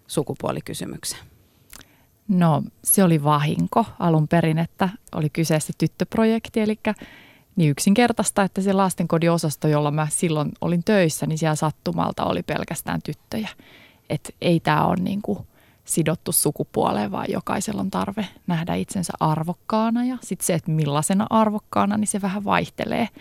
[0.07, 1.19] sukupuolikysymyksen?
[2.27, 6.79] No se oli vahinko alun perin, että oli kyseessä tyttöprojekti, eli
[7.55, 12.43] niin yksinkertaista, että se lastenkodin osasto, jolla mä silloin olin töissä, niin siellä sattumalta oli
[12.43, 13.49] pelkästään tyttöjä.
[14.09, 15.39] Että ei tämä ole niin kuin
[15.85, 21.97] sidottu sukupuoleen, vaan jokaisella on tarve nähdä itsensä arvokkaana ja sitten se, että millaisena arvokkaana,
[21.97, 23.07] niin se vähän vaihtelee–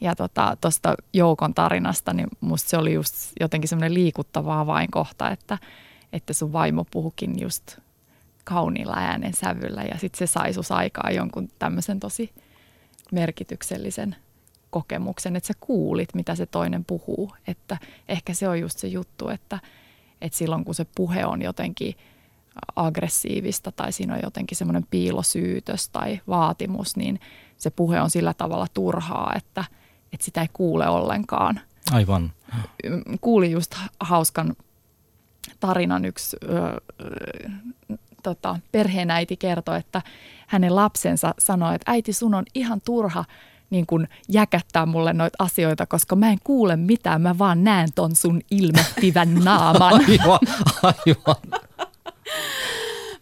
[0.00, 5.58] ja tuosta tota, Joukon tarinasta, niin musta se oli just jotenkin semmoinen liikuttava avainkohta, että,
[6.12, 7.78] että sun vaimo puhukin just
[8.44, 12.32] kauniilla äänen sävyllä ja sitten se sai sus aikaa jonkun tämmöisen tosi
[13.12, 14.16] merkityksellisen
[14.70, 17.32] kokemuksen, että sä kuulit, mitä se toinen puhuu.
[17.46, 17.78] Että
[18.08, 19.58] ehkä se on just se juttu, että,
[20.20, 21.94] että silloin kun se puhe on jotenkin
[22.76, 27.20] aggressiivista tai siinä on jotenkin semmoinen piilosyytös tai vaatimus, niin
[27.56, 29.64] se puhe on sillä tavalla turhaa, että–
[30.14, 31.60] että sitä ei kuule ollenkaan.
[31.92, 32.32] Aivan.
[33.20, 34.56] Kuulin just hauskan
[35.60, 36.76] tarinan yksi ö, ö,
[38.22, 40.02] tota, perheenäiti kertoi, että
[40.46, 43.24] hänen lapsensa sanoi, että äiti sun on ihan turha
[43.70, 48.16] niin kun jäkättää mulle noita asioita, koska mä en kuule mitään, mä vaan näen ton
[48.16, 49.92] sun ilmettivän naaman.
[50.10, 50.38] aivan,
[50.82, 51.60] aivan.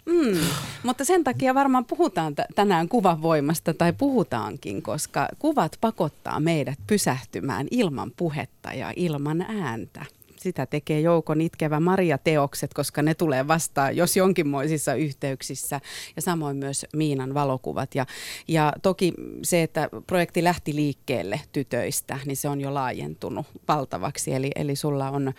[0.07, 0.39] Mm,
[0.83, 6.79] mutta sen takia varmaan puhutaan t- tänään kuvan voimasta tai puhutaankin, koska kuvat pakottaa meidät
[6.87, 10.05] pysähtymään ilman puhetta ja ilman ääntä
[10.43, 15.81] sitä tekee Joukon itkevä Maria-teokset, koska ne tulee vastaan, jos jonkinmoisissa yhteyksissä.
[16.17, 17.95] Ja samoin myös Miinan valokuvat.
[17.95, 18.07] Ja,
[18.49, 24.35] ja toki se, että projekti lähti liikkeelle tytöistä, niin se on jo laajentunut valtavaksi.
[24.35, 25.33] Eli, eli sulla on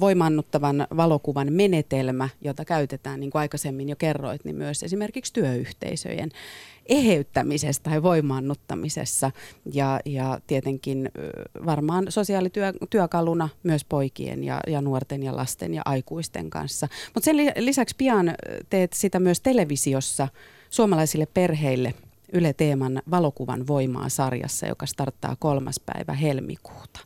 [0.00, 6.30] voimannuttavan valokuvan menetelmä, jota käytetään, niin kuin aikaisemmin jo kerroit, niin myös esimerkiksi työyhteisöjen
[6.88, 9.30] eheyttämisessä tai voimaannuttamisessa
[9.72, 11.08] ja, ja tietenkin
[11.66, 16.88] varmaan sosiaalityökaluna myös poikien ja, ja nuorten ja lasten ja aikuisten kanssa.
[17.14, 18.34] Mutta sen lisäksi pian
[18.70, 20.28] teet sitä myös televisiossa
[20.70, 21.94] suomalaisille perheille
[22.32, 27.00] Yle Teeman valokuvan voimaa sarjassa, joka starttaa kolmas päivä helmikuuta.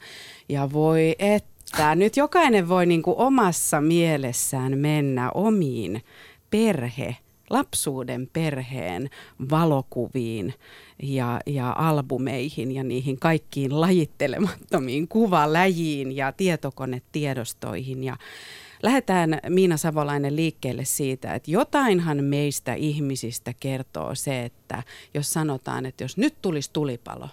[0.49, 6.03] Ja voi että, nyt jokainen voi niin omassa mielessään mennä omiin
[6.51, 7.17] perhe
[7.53, 9.11] lapsuuden perheen
[9.51, 10.55] valokuviin
[11.03, 18.05] ja, ja albumeihin ja niihin kaikkiin lajittelemattomiin kuvaläjiin ja tietokonetiedostoihin.
[18.05, 18.17] Ja
[18.83, 24.83] lähdetään Miina Savolainen liikkeelle siitä, että jotainhan meistä ihmisistä kertoo se, että
[25.15, 27.29] jos sanotaan, että jos nyt tulisi tulipalo,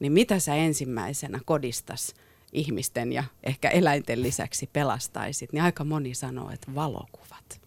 [0.00, 2.14] niin mitä sä ensimmäisenä kodistas
[2.52, 7.60] ihmisten ja ehkä eläinten lisäksi pelastaisit, niin aika moni sanoo, että valokuvat.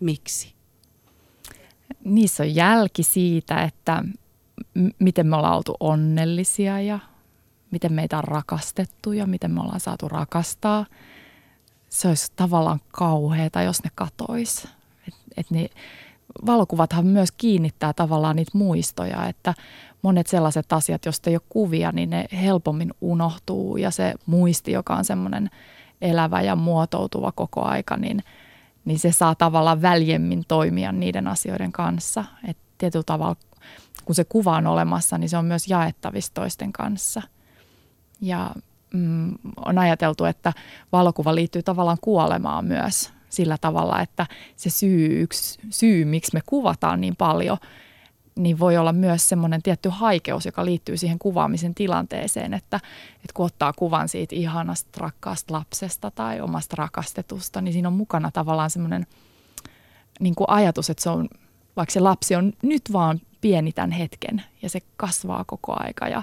[0.00, 0.57] Miksi?
[2.04, 4.02] Niissä on jälki siitä, että
[4.74, 6.98] m- miten me ollaan oltu onnellisia ja
[7.70, 10.86] miten meitä on rakastettu ja miten me ollaan saatu rakastaa.
[11.88, 14.68] Se olisi tavallaan kauheata, jos ne katois.
[15.08, 15.68] Et, et ne,
[16.46, 19.54] valokuvathan myös kiinnittää tavallaan niitä muistoja, että
[20.02, 24.96] monet sellaiset asiat, joista ei ole kuvia, niin ne helpommin unohtuu ja se muisti, joka
[24.96, 25.50] on semmoinen
[26.00, 28.22] elävä ja muotoutuva koko aika, niin,
[28.88, 32.24] niin se saa tavallaan väljemmin toimia niiden asioiden kanssa.
[32.48, 33.36] Et tietyllä tavalla,
[34.04, 37.22] kun se kuva on olemassa, niin se on myös jaettavissa toisten kanssa.
[38.20, 38.50] Ja
[38.94, 40.52] mm, on ajateltu, että
[40.92, 44.26] valokuva liittyy tavallaan kuolemaan myös sillä tavalla, että
[44.56, 47.58] se syy, yksi syy, miksi me kuvataan niin paljon–
[48.38, 52.76] niin voi olla myös semmoinen tietty haikeus, joka liittyy siihen kuvaamisen tilanteeseen, että,
[53.14, 58.30] että kun ottaa kuvan siitä ihanasta rakkaasta lapsesta tai omasta rakastetusta, niin siinä on mukana
[58.30, 59.06] tavallaan semmoinen
[60.20, 61.28] niin kuin ajatus, että se on,
[61.76, 66.22] vaikka se lapsi on nyt vaan pieni tämän hetken ja se kasvaa koko aika ja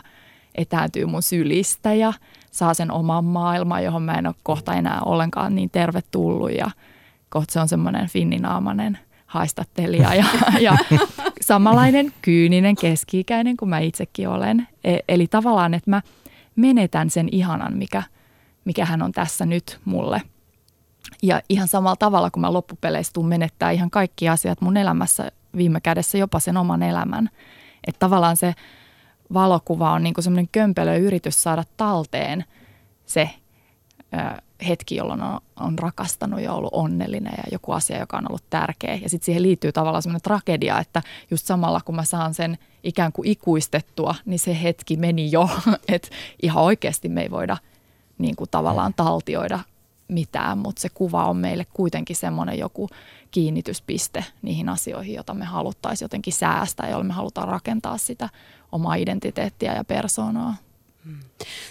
[0.56, 2.14] etääntyy mun sylistä ja
[2.52, 6.72] saa sen oman maailman, johon mä en ole kohta enää ollenkaan niin tervetullut ja
[7.30, 10.26] kohta se on semmoinen finninaamainen haistattelija ja,
[10.60, 10.78] ja
[11.48, 14.68] samanlainen kyyninen keski-ikäinen kuin mä itsekin olen.
[14.84, 16.02] E, eli tavallaan, että mä
[16.56, 18.04] menetän sen ihanan, mikä,
[18.66, 20.22] mikä hän on tässä nyt mulle.
[21.24, 25.82] Ja ihan samalla tavalla, kun mä loppupeleissä tuun menettää ihan kaikki asiat mun elämässä viime
[25.82, 27.30] kädessä, jopa sen oman elämän.
[27.88, 28.54] Että tavallaan se
[29.34, 32.46] valokuva on niin semmoinen kömpelö yritys saada talteen
[33.06, 33.30] se
[34.68, 38.96] hetki, jolloin on, on rakastanut ja ollut onnellinen ja joku asia, joka on ollut tärkeä.
[38.96, 41.02] Ja sitten siihen liittyy tavallaan semmoinen tragedia, että
[41.32, 45.50] just samalla kun mä saan sen ikään kuin ikuistettua, niin se hetki meni jo,
[45.88, 46.08] että
[46.42, 47.58] ihan oikeasti me ei voida
[48.18, 49.60] niin kuin tavallaan taltioida
[50.08, 52.90] mitään, mutta se kuva on meille kuitenkin semmoinen joku
[53.32, 58.30] kiinnityspiste niihin asioihin, joita me haluttaisiin jotenkin säästää, joilla me halutaan rakentaa sitä
[58.72, 60.56] omaa identiteettiä ja persoonaa.
[61.06, 61.18] Hmm.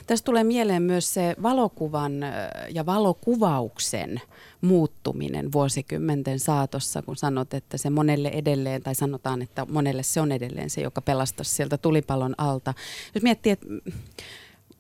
[0.07, 2.13] Tästä tulee mieleen myös se valokuvan
[2.71, 4.21] ja valokuvauksen
[4.61, 10.33] muuttuminen vuosikymmenten saatossa, kun sanot, että se monelle edelleen, tai sanotaan, että monelle se on
[10.33, 12.75] edelleen se, joka pelastaisi sieltä tulipalon alta.
[13.15, 13.67] Jos miettii, että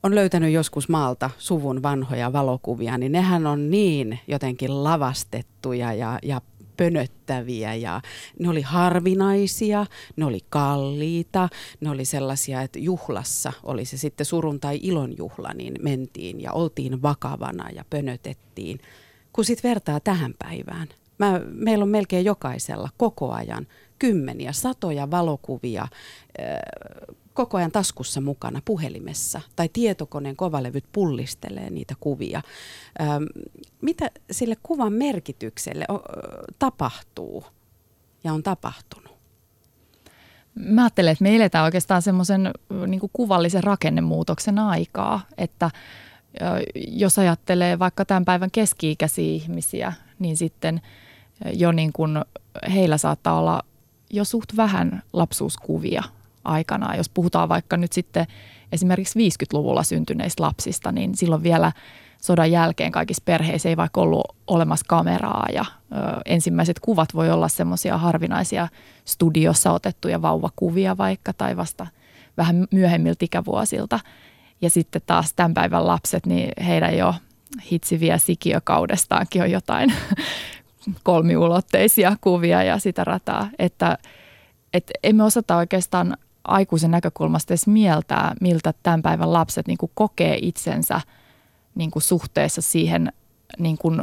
[0.02, 6.40] on löytänyt joskus maalta suvun vanhoja valokuvia, niin nehän on niin jotenkin lavastettuja ja, ja
[6.76, 8.00] pönöttäviä ja
[8.38, 11.48] ne oli harvinaisia, ne oli kalliita,
[11.80, 16.52] ne oli sellaisia, että juhlassa, oli se sitten surun tai ilon juhla, niin mentiin ja
[16.52, 18.78] oltiin vakavana ja pönötettiin.
[19.32, 23.66] Kun sitten vertaa tähän päivään, mä, meillä on melkein jokaisella koko ajan
[23.98, 25.88] kymmeniä, satoja valokuvia
[27.34, 32.42] koko ajan taskussa mukana puhelimessa tai tietokoneen kovalevyt pullistelee niitä kuvia.
[33.00, 33.26] Öm,
[33.80, 36.00] mitä sille kuvan merkitykselle o,
[36.58, 37.44] tapahtuu
[38.24, 39.14] ja on tapahtunut?
[40.54, 42.50] Mä ajattelen, että me eletään oikeastaan semmoisen
[42.86, 45.70] niin kuvallisen rakennemuutoksen aikaa, että
[46.74, 50.80] jos ajattelee vaikka tämän päivän keski-ikäisiä ihmisiä, niin sitten
[51.52, 52.24] jo niin kuin
[52.74, 53.62] heillä saattaa olla
[54.10, 56.02] jo suht vähän lapsuuskuvia
[56.44, 56.96] aikana.
[56.96, 58.26] Jos puhutaan vaikka nyt sitten
[58.72, 61.72] esimerkiksi 50-luvulla syntyneistä lapsista, niin silloin vielä
[62.22, 67.48] sodan jälkeen kaikissa perheissä ei vaikka ollut olemassa kameraa ja ö, ensimmäiset kuvat voi olla
[67.48, 68.68] semmoisia harvinaisia
[69.04, 71.86] studiossa otettuja vauvakuvia vaikka tai vasta
[72.36, 74.00] vähän myöhemmiltä ikävuosilta.
[74.60, 77.14] Ja sitten taas tämän päivän lapset, niin heidän jo
[77.70, 79.94] hitsiviä sikiökaudestaankin on jotain
[81.02, 83.98] kolmiulotteisia kuvia ja sitä rataa, että
[84.72, 90.38] et emme osata oikeastaan aikuisen näkökulmasta edes mieltää, miltä tämän päivän lapset niin kuin kokee
[90.42, 91.00] itsensä
[91.74, 93.12] niin kuin suhteessa siihen
[93.58, 94.02] niin kuin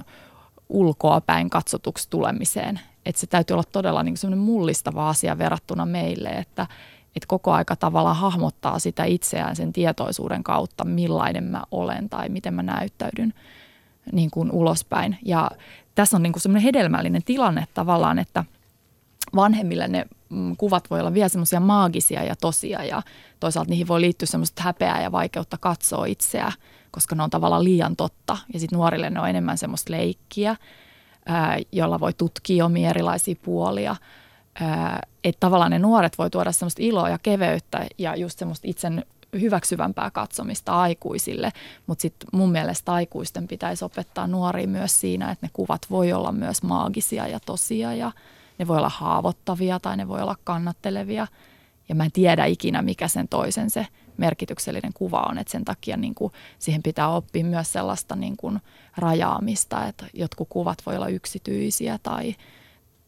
[0.70, 2.80] ulkoapäin katsotuksi tulemiseen.
[3.06, 6.68] Että se täytyy olla todella niin kuin mullistava asia verrattuna meille, että,
[7.16, 12.54] että koko aika tavallaan hahmottaa sitä itseään sen tietoisuuden kautta, millainen mä olen tai miten
[12.54, 13.34] mä näyttäydyn
[14.12, 15.18] niin kuin ulospäin.
[15.26, 15.52] Ja
[15.96, 18.44] tässä on niin kuin semmoinen hedelmällinen tilanne tavallaan, että
[19.36, 20.06] vanhemmille ne
[20.58, 23.02] kuvat voi olla vielä semmoisia maagisia ja tosia ja
[23.40, 26.52] toisaalta niihin voi liittyä semmoista häpeää ja vaikeutta katsoa itseä,
[26.92, 30.56] koska ne on tavallaan liian totta ja sitten nuorille ne on enemmän semmoista leikkiä.
[31.72, 33.96] jolla voi tutkia omia erilaisia puolia.
[35.24, 39.06] Että tavallaan ne nuoret voi tuoda semmoista iloa ja keveyttä ja just semmoista itsen
[39.42, 41.52] hyväksyvämpää katsomista aikuisille,
[41.88, 46.32] mutta sitten mun mielestä aikuisten pitäisi opettaa nuoria myös siinä, että ne kuvat voi olla
[46.32, 48.12] myös maagisia ja tosia ja
[48.62, 51.28] ne voi olla haavoittavia tai ne voi olla kannattelevia.
[51.90, 53.88] Ja mä en tiedä ikinä, mikä sen toisen se
[54.18, 58.60] merkityksellinen kuva on, että sen takia niin kuin siihen pitää oppia myös sellaista niin kuin
[58.98, 62.36] rajaamista, että jotkut kuvat voi olla yksityisiä tai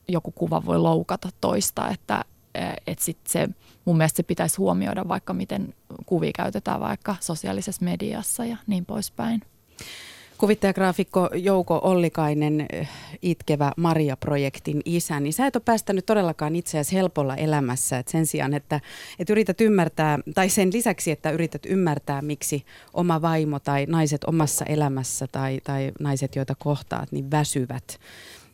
[0.07, 2.25] joku kuva voi loukata toista, että,
[2.87, 3.49] että sit se,
[3.85, 5.73] mun mielestä se pitäisi huomioida vaikka miten
[6.05, 9.41] kuvia käytetään vaikka sosiaalisessa mediassa ja niin poispäin.
[10.37, 12.89] Kuvittajagraafikko Jouko Ollikainen, eh,
[13.21, 17.97] itkevä Maria-projektin isä, niin sä et ole päästänyt todellakaan itseäsi helpolla elämässä.
[17.97, 18.79] Et sen sijaan, että,
[19.19, 24.65] että yrität ymmärtää, tai sen lisäksi, että yrität ymmärtää, miksi oma vaimo tai naiset omassa
[24.65, 27.99] elämässä tai, tai naiset, joita kohtaat, niin väsyvät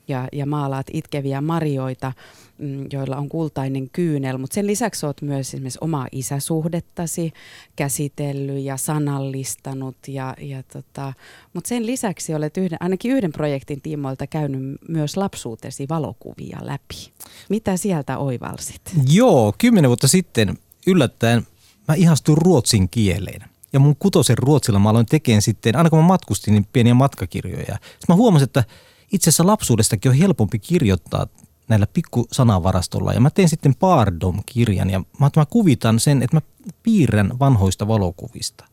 [0.09, 2.13] ja, ja maalaat itkeviä marjoita,
[2.57, 4.37] mm, joilla on kultainen kyynel.
[4.37, 7.33] Mutta sen lisäksi olet myös esimerkiksi omaa isäsuhdettasi
[7.75, 9.97] käsitellyt ja sanallistanut.
[10.07, 11.13] Ja, ja tota,
[11.53, 17.11] Mutta sen lisäksi olet yhden, ainakin yhden projektin tiimoilta käynyt myös lapsuutesi valokuvia läpi.
[17.49, 18.81] Mitä sieltä oivalsit?
[19.11, 20.57] Joo, kymmenen vuotta sitten
[20.87, 21.47] yllättäen
[21.87, 23.41] mä ihastuin ruotsin kieleen.
[23.73, 27.77] Ja mun kutosen ruotsilla mä aloin tekemään sitten, aina kun mä matkustin, niin pieniä matkakirjoja.
[27.81, 28.63] Sitten mä huomasin, että
[29.11, 31.27] itse asiassa lapsuudestakin on helpompi kirjoittaa
[31.67, 33.13] näillä pikkusanavarastolla.
[33.13, 36.41] Ja mä teen sitten Pardom-kirjan ja mä, mä kuvitan sen, että mä
[36.83, 38.65] piirrän vanhoista valokuvista.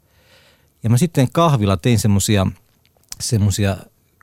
[0.83, 2.47] Ja mä sitten kahvilla tein semmosia,
[3.21, 3.77] semmosia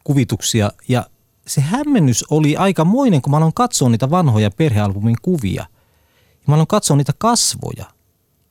[0.04, 1.08] kuvituksia ja
[1.48, 5.66] se hämmennys oli aika moinen, kun mä aloin katsoa niitä vanhoja perhealbumin kuvia.
[6.32, 7.86] Ja mä aloin katsoa niitä kasvoja.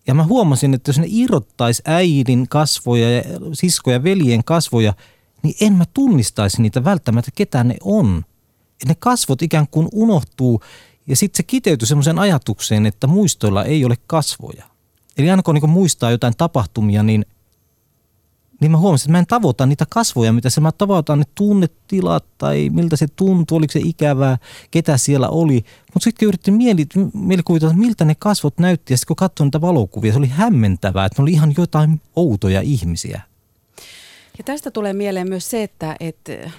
[0.07, 4.95] Ja mä huomasin, että jos ne irrottaisi äidin kasvoja ja siskoja veljen kasvoja–
[5.43, 8.25] niin en mä tunnistaisi niitä välttämättä, ketä ne on.
[8.83, 10.63] Et ne kasvot ikään kuin unohtuu
[11.07, 14.65] ja sitten se kiteytyy semmoiseen ajatukseen, että muistoilla ei ole kasvoja.
[15.19, 17.27] Eli aina kun niin muistaa jotain tapahtumia, niin,
[18.61, 22.25] niin mä huomasin, että mä en tavoita niitä kasvoja, mitä se mä tavoitan ne tunnetilat
[22.39, 24.39] tai miltä se tuntuu, oliko se ikävää,
[24.71, 25.65] ketä siellä oli.
[25.95, 29.61] Mutta sitten yritin mieli, mielikuvitella, että miltä ne kasvot näytti ja sitten kun katsoin niitä
[29.61, 33.32] valokuvia, se oli hämmentävää, että ne oli ihan jotain outoja ihmisiä.
[34.39, 36.51] Ja tästä tulee mieleen myös se, että, että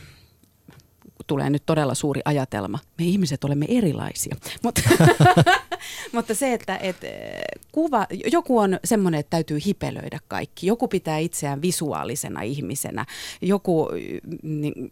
[1.28, 2.80] tulee nyt todella suuri ajatelma.
[3.00, 4.36] Me ihmiset olemme erilaisia.
[4.64, 4.82] Mutta,
[6.14, 7.08] mutta se, että, että
[7.72, 10.68] kuva, joku on semmoinen, että täytyy hipelöidä kaikki.
[10.68, 13.06] Joku pitää itseään visuaalisena ihmisenä.
[13.42, 13.90] Joku
[14.44, 14.92] niin,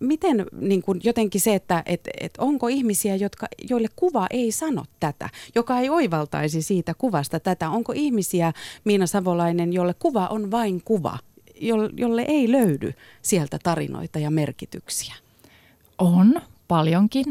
[0.00, 4.84] miten niin kuin jotenkin se, että et, et onko ihmisiä, jotka, joille kuva ei sano
[5.00, 7.70] tätä, joka ei oivaltaisi siitä kuvasta tätä?
[7.70, 8.52] Onko ihmisiä,
[8.84, 11.18] Miina Savolainen, jolle kuva on vain kuva–
[11.96, 15.14] jolle ei löydy sieltä tarinoita ja merkityksiä?
[15.98, 16.34] On
[16.68, 17.24] paljonkin.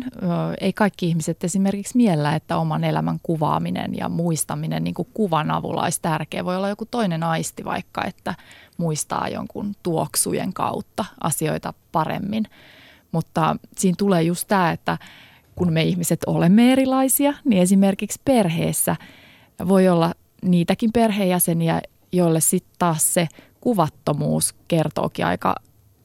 [0.61, 5.84] Ei kaikki ihmiset esimerkiksi miellä, että oman elämän kuvaaminen ja muistaminen niin kuin kuvan avulla
[5.84, 6.45] olisi tärkeä.
[6.45, 8.36] Voi olla joku toinen aisti vaikka, että
[8.77, 12.43] muistaa jonkun tuoksujen kautta asioita paremmin.
[13.11, 14.97] Mutta siinä tulee just tämä, että
[15.55, 18.95] kun me ihmiset olemme erilaisia, niin esimerkiksi perheessä
[19.67, 23.27] voi olla niitäkin perheenjäseniä, joille sitten taas se
[23.62, 25.55] kuvattomuus kertookin aika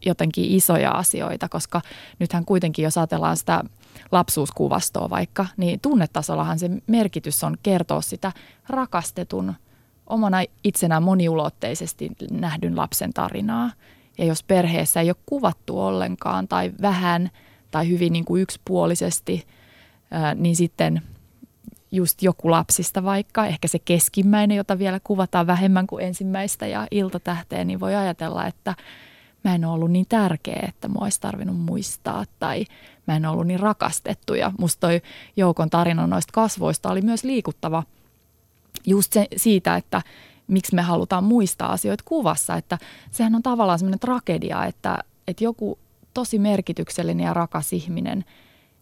[0.06, 1.80] jotenkin isoja asioita, koska
[2.18, 3.64] nythän kuitenkin, jos ajatellaan sitä
[4.12, 8.32] lapsuuskuvastoa vaikka, niin tunnetasollahan se merkitys on kertoa sitä
[8.68, 9.54] rakastetun
[10.06, 13.70] omana itsenään moniulotteisesti nähdyn lapsen tarinaa.
[14.18, 17.30] Ja jos perheessä ei ole kuvattu ollenkaan tai vähän
[17.70, 19.46] tai hyvin niin kuin yksipuolisesti,
[20.34, 21.02] niin sitten
[21.94, 27.66] just joku lapsista vaikka, ehkä se keskimmäinen, jota vielä kuvataan vähemmän kuin ensimmäistä ja iltatähteen,
[27.66, 28.74] niin voi ajatella, että
[29.44, 32.64] mä en ole ollut niin tärkeä, että mua olisi tarvinnut muistaa tai
[33.06, 34.34] mä en ollut niin rakastettu.
[34.34, 35.02] Ja musta toi
[35.36, 37.82] Joukon tarina noista kasvoista oli myös liikuttava
[38.86, 40.02] just se, siitä, että
[40.46, 42.78] miksi me halutaan muistaa asioita kuvassa, että
[43.10, 45.78] sehän on tavallaan semmoinen tragedia, että, että joku
[46.14, 48.24] tosi merkityksellinen ja rakas ihminen–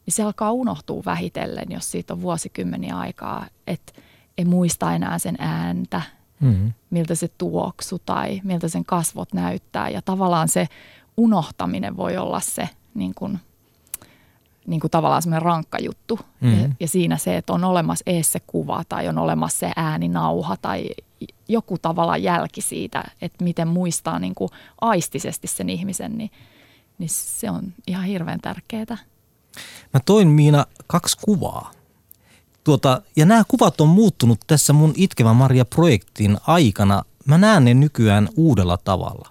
[0.07, 3.93] niin se alkaa unohtua vähitellen, jos siitä on vuosikymmeniä aikaa, että
[4.39, 6.03] ei muista enää sen ääntä,
[6.41, 6.73] mm-hmm.
[6.91, 9.89] miltä se tuoksu tai miltä sen kasvot näyttää.
[9.89, 10.69] Ja tavallaan se
[11.17, 13.41] unohtaminen voi olla se niin kuin,
[14.67, 16.19] niin kuin tavallaan semmoinen rankka juttu.
[16.41, 16.63] Mm-hmm.
[16.63, 20.57] Ja, ja siinä se, että on olemassa ees se kuva tai on olemassa se ääninauha
[20.57, 20.91] tai
[21.49, 24.51] joku tavalla jälki siitä, että miten muistaa niin kuin
[24.81, 26.31] aistisesti sen ihmisen, niin,
[26.99, 28.99] niin se on ihan hirveän tärkeää.
[29.95, 31.71] Mä toin Miina kaksi kuvaa.
[32.65, 37.03] Tuota, ja nämä kuvat on muuttunut tässä mun Itkevä Maria-projektin aikana.
[37.25, 39.29] Mä näen ne nykyään uudella tavalla.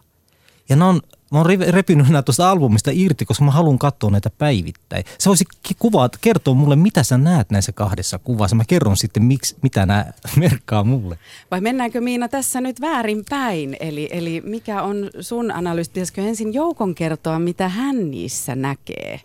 [0.69, 1.01] Ja nämä on
[1.31, 5.03] mä oon re- repinyt nämä tuosta albumista irti, koska mä haluan katsoa näitä päivittäin.
[5.19, 5.45] Se voisi
[5.79, 8.55] kuvaa, kertoa mulle, mitä sä näet näissä kahdessa kuvassa.
[8.55, 10.05] Mä kerron sitten, miksi, mitä nämä
[10.35, 11.17] merkkaa mulle.
[11.51, 13.77] Vai mennäänkö Miina tässä nyt väärinpäin?
[13.79, 15.91] Eli, eli mikä on sun analyysi?
[15.91, 19.19] Pitäisikö ensin Joukon kertoa, mitä hän niissä näkee?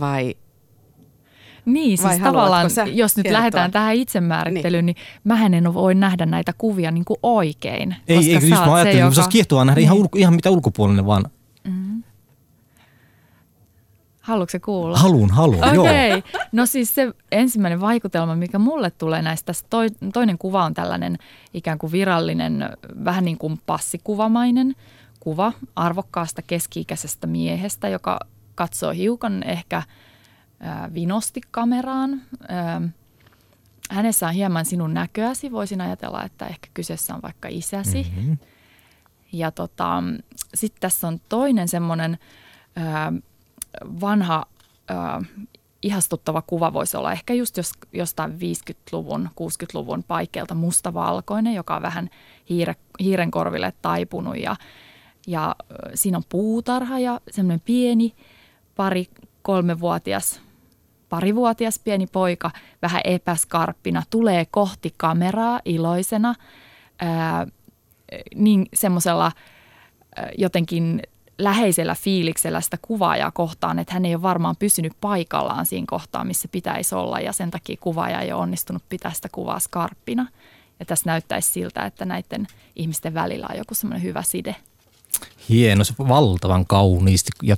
[0.00, 0.34] Vai
[1.64, 3.38] Niin, Vai siis haluatko tavallaan, jos nyt kertoa?
[3.38, 4.96] lähdetään tähän itsemäärittelyyn, niin.
[4.96, 7.96] niin mähän en voi nähdä näitä kuvia niin kuin oikein.
[8.08, 10.02] Ei, koska ei, oot mä ajattelin, että se olisi kiehtovaa nähdä ihan, Niin.
[10.02, 11.24] ulko, ihan mitä ulkopuolinen vaan.
[14.20, 14.98] Haluatko se kuulla?
[14.98, 15.84] Haluun, haluun, joo.
[15.84, 16.22] Okei.
[16.52, 21.18] No siis se ensimmäinen vaikutelma, mikä mulle tulee näistä, tässä toi, toinen kuva on tällainen
[21.54, 22.70] ikään kuin virallinen,
[23.04, 24.74] vähän niin kuin passikuvamainen
[25.20, 28.20] kuva arvokkaasta keski-ikäisestä miehestä, joka
[28.54, 29.82] katsoo hiukan ehkä
[30.60, 32.22] ää, vinosti kameraan.
[32.48, 32.82] Ää,
[33.90, 35.52] hänessä on hieman sinun näköäsi.
[35.52, 38.06] Voisin ajatella, että ehkä kyseessä on vaikka isäsi.
[38.16, 38.38] Mm-hmm.
[39.32, 40.02] Ja tota,
[40.54, 42.18] sitten tässä on toinen semmoinen
[44.00, 44.46] vanha
[44.88, 45.22] ää,
[45.82, 52.10] ihastuttava kuva voisi olla ehkä just jos, jostain 50-luvun, 60-luvun paikkeelta mustavalkoinen, joka on vähän
[52.50, 54.56] hiire, hiiren korville taipunut ja,
[55.26, 55.56] ja
[55.94, 58.14] siinä on puutarha ja semmoinen pieni
[58.76, 59.08] pari
[59.42, 60.40] kolmevuotias
[61.08, 62.50] parivuotias pieni poika
[62.82, 66.34] vähän epäskarppina tulee kohti kameraa iloisena
[66.98, 67.46] ää,
[68.34, 69.32] niin semmoisella
[70.16, 71.02] ää, jotenkin
[71.38, 76.48] läheisellä fiiliksellä sitä kuvaajaa kohtaan, että hän ei ole varmaan pysynyt paikallaan siinä kohtaa, missä
[76.52, 80.26] pitäisi olla ja sen takia kuvaaja ei ole onnistunut pitää sitä kuvaa skarppina.
[80.80, 82.46] Ja tässä näyttäisi siltä, että näiden
[82.76, 84.56] ihmisten välillä on joku semmoinen hyvä side.
[85.48, 87.56] Hieno, se valtavan kauniisti ja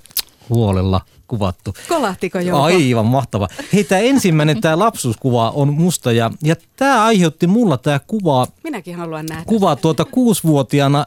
[0.48, 1.74] huolella kuvattu.
[1.88, 2.62] kolahtiko Jouko?
[2.62, 3.48] Aivan mahtava.
[3.72, 8.96] Hei, tämä ensimmäinen, tämä lapsuuskuva on musta ja, ja tämä aiheutti mulla tämä kuva, Minäkin
[8.96, 9.44] haluan nähdä.
[9.44, 11.06] kuva tuota kuusivuotiaana,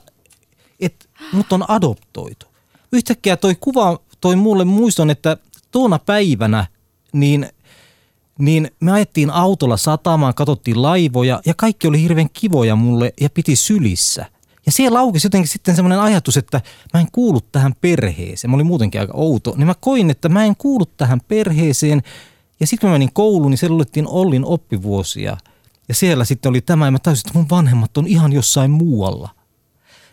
[0.80, 2.46] että mut on adoptoitu.
[2.92, 5.38] Yhtäkkiä toi kuva toi mulle muiston, että
[5.72, 6.66] tuona päivänä
[7.14, 7.50] niin,
[8.40, 13.56] niin me ajettiin autolla satamaan, katsottiin laivoja ja kaikki oli hirveän kivoja mulle ja piti
[13.56, 14.26] sylissä.
[14.72, 16.62] Ja siellä laukesi jotenkin sitten semmoinen ajatus, että
[16.94, 18.52] mä en kuulu tähän perheeseen.
[18.52, 19.54] Mä olin muutenkin aika outo.
[19.58, 22.02] Niin mä koin, että mä en kuulu tähän perheeseen.
[22.60, 25.38] Ja sitten mä menin kouluun, niin siellä luettiin Ollin oppivuosia.
[25.88, 29.30] Ja siellä sitten oli tämä, ja mä tajusin, että mun vanhemmat on ihan jossain muualla.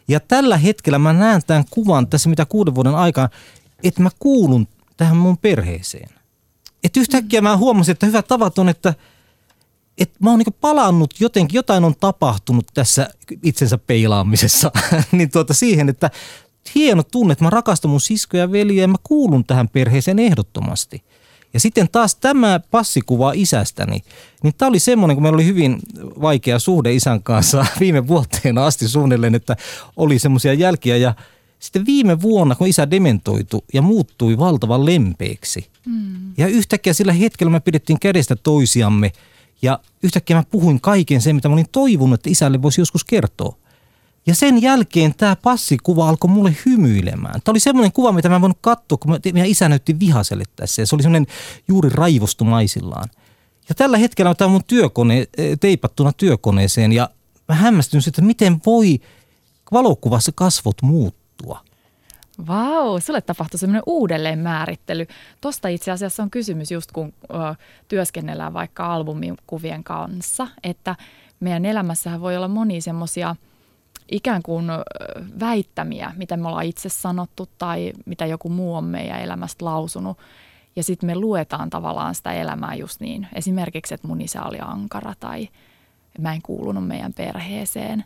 [0.08, 3.28] Ja tällä hetkellä mä näen tämän kuvan tässä mitä kuuden vuoden aikaa,
[3.82, 6.10] että mä kuulun tähän mun perheeseen.
[6.84, 8.94] Että yhtäkkiä mä huomasin, että hyvä tavat on, että,
[9.98, 13.08] että mä oon niin palannut jotenkin, jotain on tapahtunut tässä
[13.42, 14.72] itsensä peilaamisessa,
[15.12, 16.10] niin tuota siihen, että
[16.74, 21.02] hieno tunne, että mä rakastan mun siskoja ja veljiä ja mä kuulun tähän perheeseen ehdottomasti.
[21.54, 24.02] Ja sitten taas tämä passikuva isästäni,
[24.42, 28.88] niin tämä oli semmoinen, kun meillä oli hyvin vaikea suhde isän kanssa viime vuoteen asti
[28.88, 29.56] suunnilleen, että
[29.96, 31.14] oli semmoisia jälkiä ja
[31.58, 35.66] sitten viime vuonna, kun isä dementoitu ja muuttui valtavan lempeäksi.
[35.86, 36.32] Mm.
[36.36, 39.12] Ja yhtäkkiä sillä hetkellä me pidettiin kädestä toisiamme
[39.62, 43.56] ja yhtäkkiä mä puhuin kaiken sen, mitä mä olin toivonut, että isälle voisi joskus kertoa.
[44.26, 47.40] Ja sen jälkeen tämä passikuva alkoi mulle hymyilemään.
[47.44, 50.82] Tämä oli semmoinen kuva, mitä mä en voinut katsoa, kun meidän isä näytti vihaselle tässä.
[50.82, 51.26] Ja se oli semmoinen
[51.68, 53.08] juuri raivostumaisillaan.
[53.68, 57.10] Ja tällä hetkellä tämä on mun työkone, eh, teipattuna työkoneeseen ja
[57.48, 59.00] mä hämmästyn siitä, että miten voi
[59.72, 61.64] valokuvassa kasvot muuttua.
[62.46, 65.06] Vau, sulle tapahtui semmoinen uudelleen määrittely.
[65.40, 67.54] Tosta itse asiassa on kysymys just kun ö,
[67.88, 70.96] työskennellään vaikka albumikuvien kanssa, että
[71.40, 73.36] meidän elämässähän voi olla monia semmoisia
[74.10, 74.66] ikään kuin
[75.40, 80.18] väittämiä, mitä me ollaan itse sanottu tai mitä joku muu on meidän elämästä lausunut.
[80.76, 83.26] Ja sitten me luetaan tavallaan sitä elämää just niin.
[83.34, 85.48] Esimerkiksi, että mun isä oli ankara tai
[86.18, 88.04] mä en kuulunut meidän perheeseen.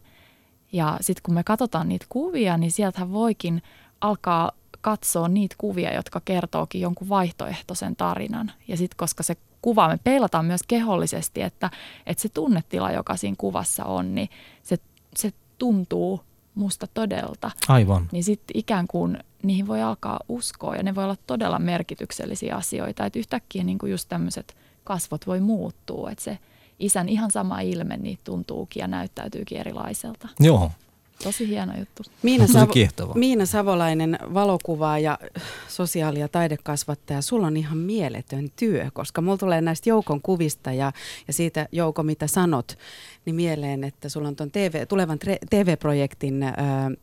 [0.72, 3.62] Ja sitten kun me katsotaan niitä kuvia, niin sieltähän voikin
[4.02, 8.52] alkaa katsoa niitä kuvia, jotka kertookin jonkun vaihtoehtoisen tarinan.
[8.68, 11.70] Ja sitten koska se kuva, me peilataan myös kehollisesti, että,
[12.06, 14.28] että se tunnetila, joka siinä kuvassa on, niin
[14.62, 14.78] se,
[15.16, 16.20] se tuntuu
[16.54, 17.50] musta todelta.
[17.68, 18.08] Aivan.
[18.12, 23.06] Niin sitten ikään kuin niihin voi alkaa uskoa ja ne voi olla todella merkityksellisiä asioita.
[23.06, 26.38] Että yhtäkkiä niin kuin just tämmöiset kasvot voi muuttua, että se
[26.78, 30.28] isän ihan sama ilme niin tuntuukin ja näyttäytyykin erilaiselta.
[30.40, 30.70] Joo.
[31.22, 32.02] Tosi hieno juttu.
[32.22, 33.14] Miina, Savo-.
[33.14, 35.18] Miina Savolainen, valokuvaa ja
[35.68, 40.92] sosiaali- ja taidekasvattaja, sulla on ihan mieletön työ, koska mulla tulee näistä Joukon kuvista ja,
[41.26, 42.78] ja siitä Jouko, mitä sanot,
[43.24, 46.48] niin mieleen, että sulla on tuon TV, tulevan tre- TV-projektin ö,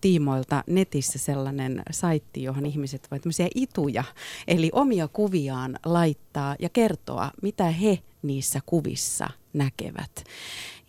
[0.02, 4.04] tiimoilta netissä sellainen saitti, johon ihmiset voivat tämmöisiä ituja,
[4.48, 10.24] eli omia kuviaan laittaa ja kertoa, mitä he niissä kuvissa näkevät.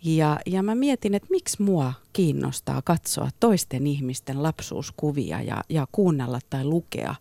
[0.03, 6.39] Ja, ja mä mietin, että miksi mua kiinnostaa katsoa toisten ihmisten lapsuuskuvia ja, ja kuunnella
[6.49, 7.15] tai lukea,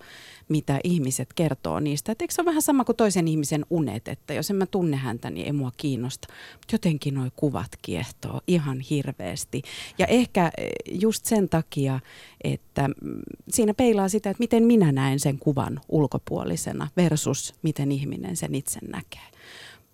[0.49, 2.13] mitä ihmiset kertoo niistä.
[2.13, 4.97] Et eikö se ole vähän sama kuin toisen ihmisen unet, että jos en mä tunne
[4.97, 6.29] häntä, niin ei mua kiinnosta.
[6.73, 9.63] Jotenkin nuo kuvat kiehtoo ihan hirveästi.
[9.99, 10.71] Ja ehkä eh,
[11.01, 12.01] just sen takia,
[12.45, 18.37] että mm, siinä peilaa sitä, että miten minä näen sen kuvan ulkopuolisena versus miten ihminen
[18.37, 19.31] sen itse näkee.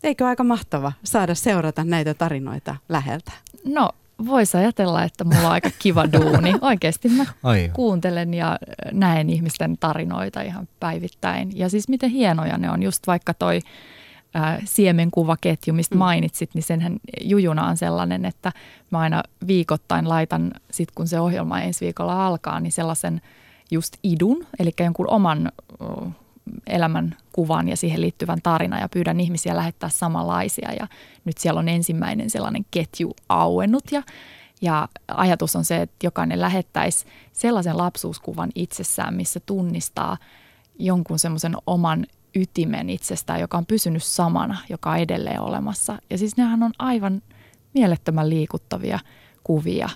[0.02, 3.32] Eikö aika mahtava saada seurata näitä tarinoita läheltä?
[3.64, 3.90] No
[4.26, 6.54] voisi ajatella, että mulla on aika kiva duuni.
[6.60, 7.70] Oikeasti mä Ai.
[7.72, 8.58] kuuntelen ja
[8.92, 11.58] näen ihmisten tarinoita ihan päivittäin.
[11.58, 13.60] Ja siis miten hienoja ne on, just vaikka toi
[14.64, 15.98] siemenkuvaketju, mistä mm.
[15.98, 18.52] mainitsit, niin senhän jujuna on sellainen, että
[18.90, 23.20] mä aina viikoittain laitan, sit kun se ohjelma ensi viikolla alkaa, niin sellaisen
[23.70, 25.52] just idun, eli jonkun oman
[26.66, 30.72] elämän kuvan ja siihen liittyvän tarinan ja pyydän ihmisiä lähettää samanlaisia.
[30.72, 30.88] Ja
[31.24, 34.02] nyt siellä on ensimmäinen sellainen ketju auennut ja,
[34.60, 40.16] ja ajatus on se, että jokainen lähettäisi sellaisen lapsuuskuvan itsessään, missä tunnistaa
[40.78, 45.98] jonkun semmoisen oman ytimen itsestään, joka on pysynyt samana, joka on edelleen olemassa.
[46.10, 47.22] Ja siis nehän on aivan
[47.74, 48.98] mielettömän liikuttavia
[49.44, 49.88] kuvia.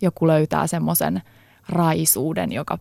[0.00, 1.22] Joku löytää semmoisen
[1.68, 2.78] raisuuden, joka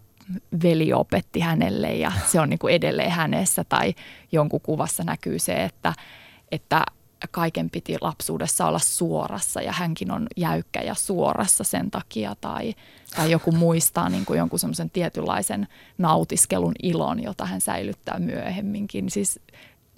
[0.64, 3.96] veli opetti hänelle ja se on niin kuin edelleen hänessä tai
[4.32, 5.94] jonkun kuvassa näkyy se, että,
[6.52, 6.86] että
[7.32, 12.74] kaiken piti lapsuudessa olla suorassa ja hänkin on jäykkä ja suorassa sen takia tai,
[13.16, 15.68] tai joku muistaa niin kuin jonkun semmoisen tietynlaisen
[15.98, 19.10] nautiskelun ilon, jota hän säilyttää myöhemminkin.
[19.10, 19.40] Siis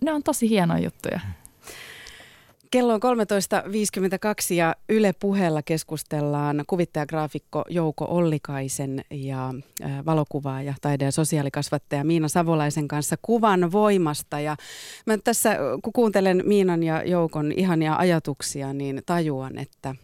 [0.01, 1.19] ne on tosi hienoja juttuja.
[2.72, 2.99] Kello on
[4.49, 9.53] 13.52 ja Yle puheella keskustellaan kuvittajagraafikko Jouko Ollikaisen ja
[10.05, 14.39] valokuvaaja, taide- ja sosiaalikasvattaja Miina Savolaisen kanssa kuvan voimasta.
[14.39, 14.55] Ja
[15.05, 19.95] mä tässä, kun kuuntelen Miinan ja Joukon ihania ajatuksia, niin tajuan, että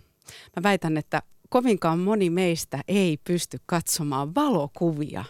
[0.56, 5.24] mä väitän, että kovinkaan moni meistä ei pysty katsomaan valokuvia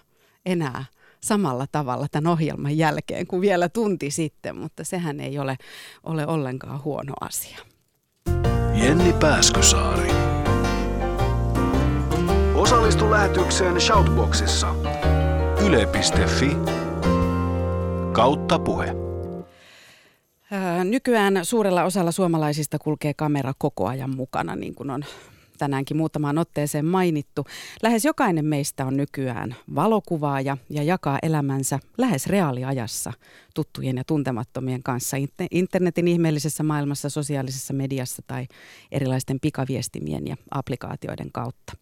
[0.46, 0.86] enää–
[1.24, 5.58] samalla tavalla tämän ohjelman jälkeen kuin vielä tunti sitten, mutta sehän ei ole,
[6.04, 7.60] ole ollenkaan huono asia.
[8.74, 10.10] Jenni Pääskysaari.
[12.56, 14.76] Osallistu lähetykseen Shoutboxissa.
[15.66, 16.58] Yle.fi
[18.12, 18.96] kautta puhe.
[20.84, 25.06] Nykyään suurella osalla suomalaisista kulkee kamera koko ajan mukana, niin kuin on
[25.58, 27.46] tänäänkin muutamaan otteeseen mainittu.
[27.84, 33.14] Lähes jokainen meistä on nykyään valokuvaaja ja jakaa elämänsä lähes reaaliajassa
[33.56, 35.18] tuttujen ja tuntemattomien kanssa
[35.52, 38.48] internetin ihmeellisessä maailmassa, sosiaalisessa mediassa tai
[38.92, 41.74] erilaisten pikaviestimien ja applikaatioiden kautta.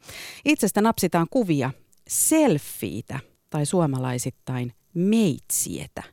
[0.45, 1.71] Itsestä napsitaan kuvia
[2.07, 3.19] selfiitä
[3.49, 6.03] tai suomalaisittain meitsietä.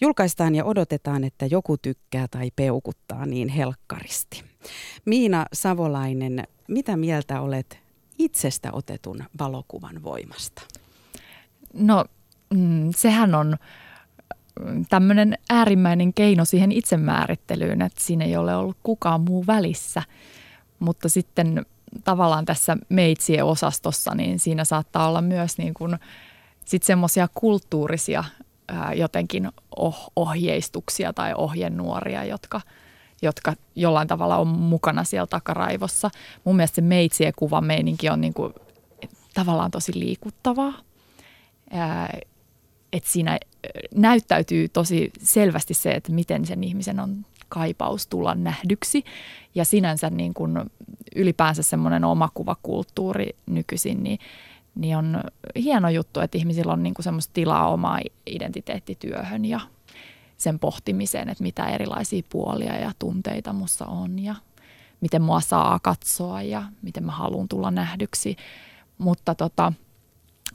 [0.00, 4.44] Julkaistaan ja odotetaan, että joku tykkää tai peukuttaa niin helkkaristi.
[5.04, 7.78] Miina Savolainen, mitä mieltä olet
[8.18, 10.62] itsestä otetun valokuvan voimasta?
[11.74, 12.04] No
[12.54, 13.56] mm, sehän on
[14.60, 20.02] mm, tämmöinen äärimmäinen keino siihen itsemäärittelyyn, että siinä ei ole ollut kukaan muu välissä.
[20.78, 21.66] Mutta sitten
[22.04, 25.98] tavallaan tässä meitsien osastossa, niin siinä saattaa olla myös niin kuin
[26.64, 28.24] sitten semmoisia kulttuurisia
[28.68, 32.60] ää, jotenkin oh, ohjeistuksia tai ohjenuoria, jotka–
[33.22, 36.10] jotka jollain tavalla on mukana siellä takaraivossa.
[36.44, 38.54] Mun mielestä se meitsien kuvan meininki on niin kuin,
[39.34, 40.72] tavallaan tosi liikuttavaa.
[42.92, 43.38] että siinä
[43.94, 49.04] näyttäytyy tosi selvästi se, että miten sen ihmisen on kaipaus tulla nähdyksi.
[49.54, 50.58] Ja sinänsä niin kuin
[51.16, 54.18] ylipäänsä semmoinen omakuvakulttuuri nykyisin, niin,
[54.74, 55.20] niin on
[55.56, 59.60] hieno juttu, että ihmisillä on niin kuin semmoista tilaa omaa identiteettityöhön ja
[60.38, 64.34] sen pohtimiseen, että mitä erilaisia puolia ja tunteita mussa on ja
[65.00, 68.36] miten mua saa katsoa ja miten mä haluan tulla nähdyksi.
[68.98, 69.72] Mutta tota,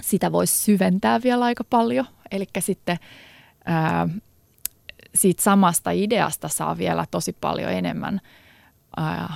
[0.01, 2.05] sitä voisi syventää vielä aika paljon.
[2.31, 2.97] Eli sitten
[3.65, 4.09] ää,
[5.15, 8.21] siitä samasta ideasta saa vielä tosi paljon enemmän
[8.97, 9.33] ää,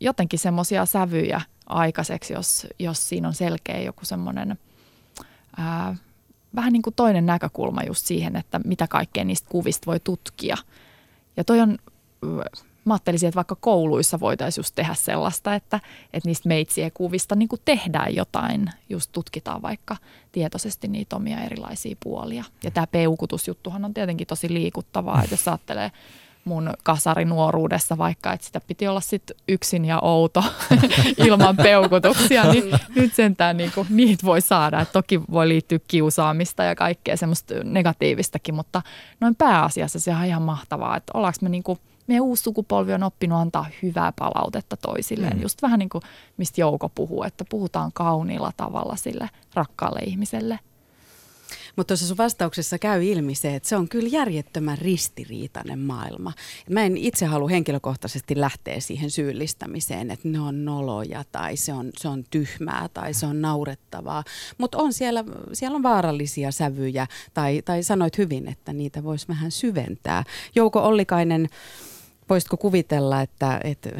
[0.00, 4.58] jotenkin semmoisia sävyjä aikaiseksi, jos, jos siinä on selkeä joku semmoinen
[6.54, 10.56] vähän niin kuin toinen näkökulma just siihen, että mitä kaikkea niistä kuvista voi tutkia.
[11.36, 11.78] Ja toi on,
[12.84, 15.80] mä ajattelisin, että vaikka kouluissa voitaisiin just tehdä sellaista, että,
[16.12, 19.96] että niistä meitsien kuvista niin kuin tehdään jotain, just tutkitaan vaikka
[20.32, 22.44] tietoisesti niitä omia erilaisia puolia.
[22.64, 25.90] Ja tämä peukutusjuttuhan on tietenkin tosi liikuttavaa, että jos ajattelee
[26.44, 30.44] mun kasarinuoruudessa vaikka, että sitä piti olla sitten yksin ja outo
[31.26, 32.64] ilman peukutuksia, niin
[32.96, 34.80] nyt sentään niin kuin, niitä voi saada.
[34.80, 38.82] Et toki voi liittyä kiusaamista ja kaikkea semmoista negatiivistakin, mutta
[39.20, 43.02] noin pääasiassa se on ihan mahtavaa, että ollaanko me niin kuin, meidän uusi sukupolvi on
[43.02, 45.36] oppinut antaa hyvää palautetta toisilleen.
[45.36, 45.42] Mm.
[45.42, 46.02] Just vähän niin kuin
[46.36, 50.58] mistä Jouko puhuu, että puhutaan kauniilla tavalla sille rakkaalle ihmiselle.
[51.78, 56.32] Mutta tuossa sun vastauksessa käy ilmi se, että se on kyllä järjettömän ristiriitainen maailma.
[56.70, 61.90] Mä en itse halua henkilökohtaisesti lähteä siihen syyllistämiseen, että ne on noloja tai se on,
[61.96, 64.24] se on tyhmää tai se on naurettavaa.
[64.58, 69.50] Mutta on siellä, siellä on vaarallisia sävyjä tai, tai sanoit hyvin, että niitä voisi vähän
[69.50, 70.24] syventää.
[70.54, 71.48] Jouko Ollikainen,
[72.30, 73.90] voisitko kuvitella, että, että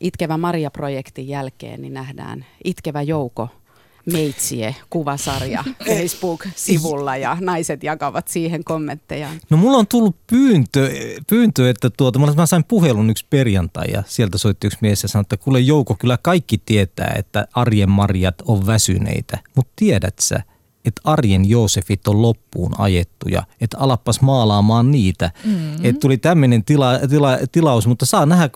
[0.00, 3.48] Itkevä Maria-projektin jälkeen niin nähdään Itkevä Jouko–
[4.12, 9.28] Meitsie kuvasarja Facebook-sivulla ja naiset jakavat siihen kommentteja.
[9.50, 10.90] No mulla on tullut pyyntö,
[11.26, 15.22] pyyntö että tuota, mä sain puhelun yksi perjantai ja sieltä soitti yksi mies ja sanoi,
[15.22, 20.42] että kuule Jouko, kyllä kaikki tietää, että arjen marjat on väsyneitä, mutta tiedät sä,
[20.86, 25.30] että arjen Joosefit on loppuun ajettuja, että alappas maalaamaan niitä.
[25.44, 25.84] Mm-hmm.
[25.84, 28.50] Että tuli tämmöinen tila, tila, tilaus, mutta saa nähdä,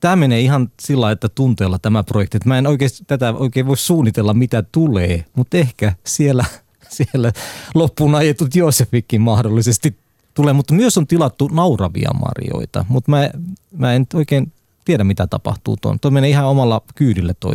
[0.00, 2.36] tämä menee ihan sillä että tunteella tämä projekti.
[2.36, 6.44] Että mä en oikein tätä oikein voi suunnitella, mitä tulee, mutta ehkä siellä,
[6.88, 7.32] siellä
[7.74, 9.96] loppuun ajetut Josefikin mahdollisesti
[10.34, 10.52] tulee.
[10.52, 13.30] Mutta myös on tilattu nauravia marjoita, mutta mä,
[13.76, 14.52] mä en oikein
[14.84, 16.00] tiedä, mitä tapahtuu tuon.
[16.00, 17.54] Tuo menee ihan omalla kyydillä toi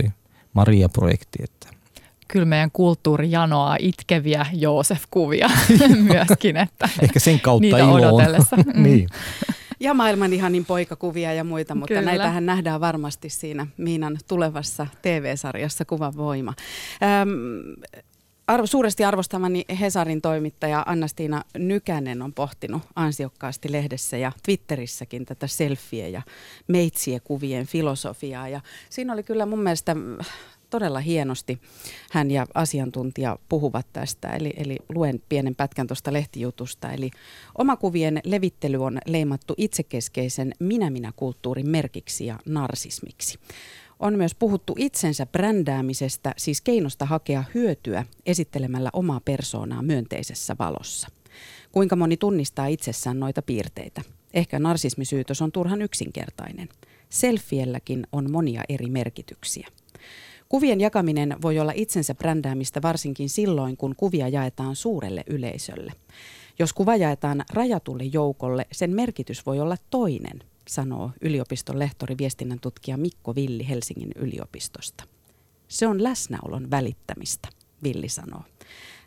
[0.53, 1.39] Maria-projekti.
[1.43, 1.67] Että.
[2.27, 5.49] Kyllä meidän kulttuuri janoaa itkeviä Joosef-kuvia
[6.13, 6.57] myöskin.
[6.57, 8.01] Että Ehkä sen kautta niitä iloon.
[8.01, 8.55] odotellessa.
[8.73, 9.09] niin.
[9.83, 12.01] Ja maailman ihanin poikakuvia ja muita, mutta Kyllä.
[12.01, 16.53] näitähän nähdään varmasti siinä Miinan tulevassa TV-sarjassa Kuvan voima.
[17.03, 17.29] Ähm,
[18.47, 26.09] arvo, suuresti arvostamani Hesarin toimittaja Annastiina Nykänen on pohtinut ansiokkaasti lehdessä ja Twitterissäkin tätä selfie-
[26.09, 26.21] ja
[26.67, 28.47] meitsiekuvien filosofiaa.
[28.49, 29.95] Ja siinä oli kyllä mun mielestä
[30.73, 31.61] todella hienosti
[32.11, 34.29] hän ja asiantuntija puhuvat tästä.
[34.29, 36.91] Eli, eli luen pienen pätkän tuosta lehtijutusta.
[36.91, 37.11] Eli
[37.57, 43.39] omakuvien levittely on leimattu itsekeskeisen minä-minä-kulttuurin merkiksi ja narsismiksi.
[43.99, 51.07] On myös puhuttu itsensä brändäämisestä, siis keinosta hakea hyötyä esittelemällä omaa persoonaa myönteisessä valossa.
[51.71, 54.01] Kuinka moni tunnistaa itsessään noita piirteitä?
[54.33, 56.69] Ehkä narsismisyytös on turhan yksinkertainen.
[57.09, 59.67] Selfielläkin on monia eri merkityksiä.
[60.53, 65.93] Kuvien jakaminen voi olla itsensä brändäämistä varsinkin silloin, kun kuvia jaetaan suurelle yleisölle.
[66.59, 72.97] Jos kuva jaetaan rajatulle joukolle, sen merkitys voi olla toinen, sanoo yliopiston lehtori viestinnän tutkija
[72.97, 75.03] Mikko Villi Helsingin yliopistosta.
[75.67, 77.47] Se on läsnäolon välittämistä,
[77.83, 78.41] Villi sanoo.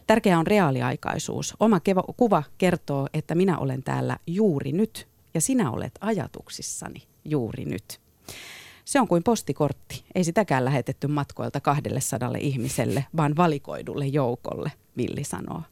[0.07, 1.55] Tärkeää on reaaliaikaisuus.
[1.61, 7.65] Oma kevo- kuva kertoo, että minä olen täällä juuri nyt ja sinä olet ajatuksissani juuri
[7.65, 8.01] nyt.
[8.87, 10.05] Se on kuin postikortti.
[10.14, 15.62] Ei sitäkään lähetetty matkoilta 200 ihmiselle, vaan valikoidulle joukolle, Villi sanoo.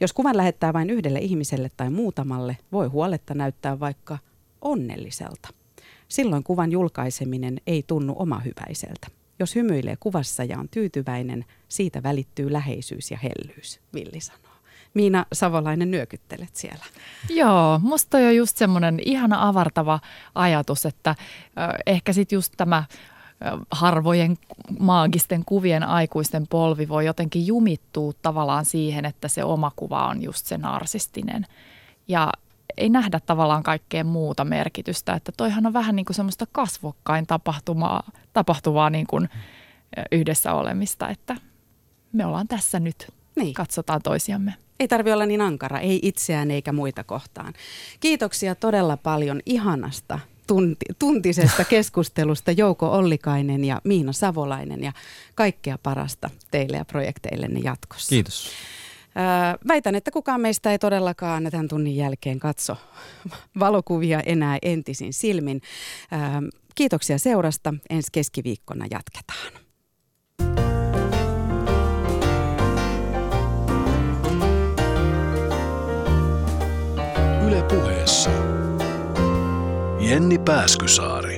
[0.00, 4.18] Jos kuvan lähettää vain yhdelle ihmiselle tai muutamalle, voi huoletta näyttää vaikka
[4.60, 5.48] onnelliselta.
[6.08, 9.06] Silloin kuvan julkaiseminen ei tunnu omahyväiseltä.
[9.38, 14.49] Jos hymyilee kuvassa ja on tyytyväinen, siitä välittyy läheisyys ja hellyys, Villi sanoo.
[14.94, 16.84] Miina Savolainen nyökyttelet siellä.
[17.28, 20.00] Joo, musta on just semmoinen ihana avartava
[20.34, 21.14] ajatus, että
[21.86, 22.84] ehkä sitten just tämä
[23.70, 24.38] harvojen
[24.78, 30.46] maagisten kuvien aikuisten polvi voi jotenkin jumittua tavallaan siihen, että se oma kuva on just
[30.46, 31.46] se narsistinen.
[32.08, 32.32] Ja
[32.76, 38.02] ei nähdä tavallaan kaikkea muuta merkitystä, että toihan on vähän niin kuin semmoista kasvokkain tapahtumaa,
[38.32, 39.28] tapahtuvaa niin kuin
[40.12, 41.36] yhdessä olemista, että
[42.12, 43.54] me ollaan tässä nyt, niin.
[43.54, 44.54] katsotaan toisiamme.
[44.80, 47.54] Ei tarvi olla niin ankara, ei itseään eikä muita kohtaan.
[48.00, 54.92] Kiitoksia todella paljon ihanasta tunti, tuntisesta keskustelusta Jouko Ollikainen ja Miina Savolainen ja
[55.34, 58.08] kaikkea parasta teille ja projekteillenne jatkossa.
[58.08, 58.50] Kiitos.
[59.68, 62.76] väitän, että kukaan meistä ei todellakaan tämän tunnin jälkeen katso
[63.58, 65.60] valokuvia enää entisin silmin.
[66.74, 67.74] kiitoksia seurasta.
[67.90, 69.59] Ensi keskiviikkona jatketaan.
[77.60, 78.30] Yle puheessa.
[80.00, 81.29] Jenni Pääskysaari.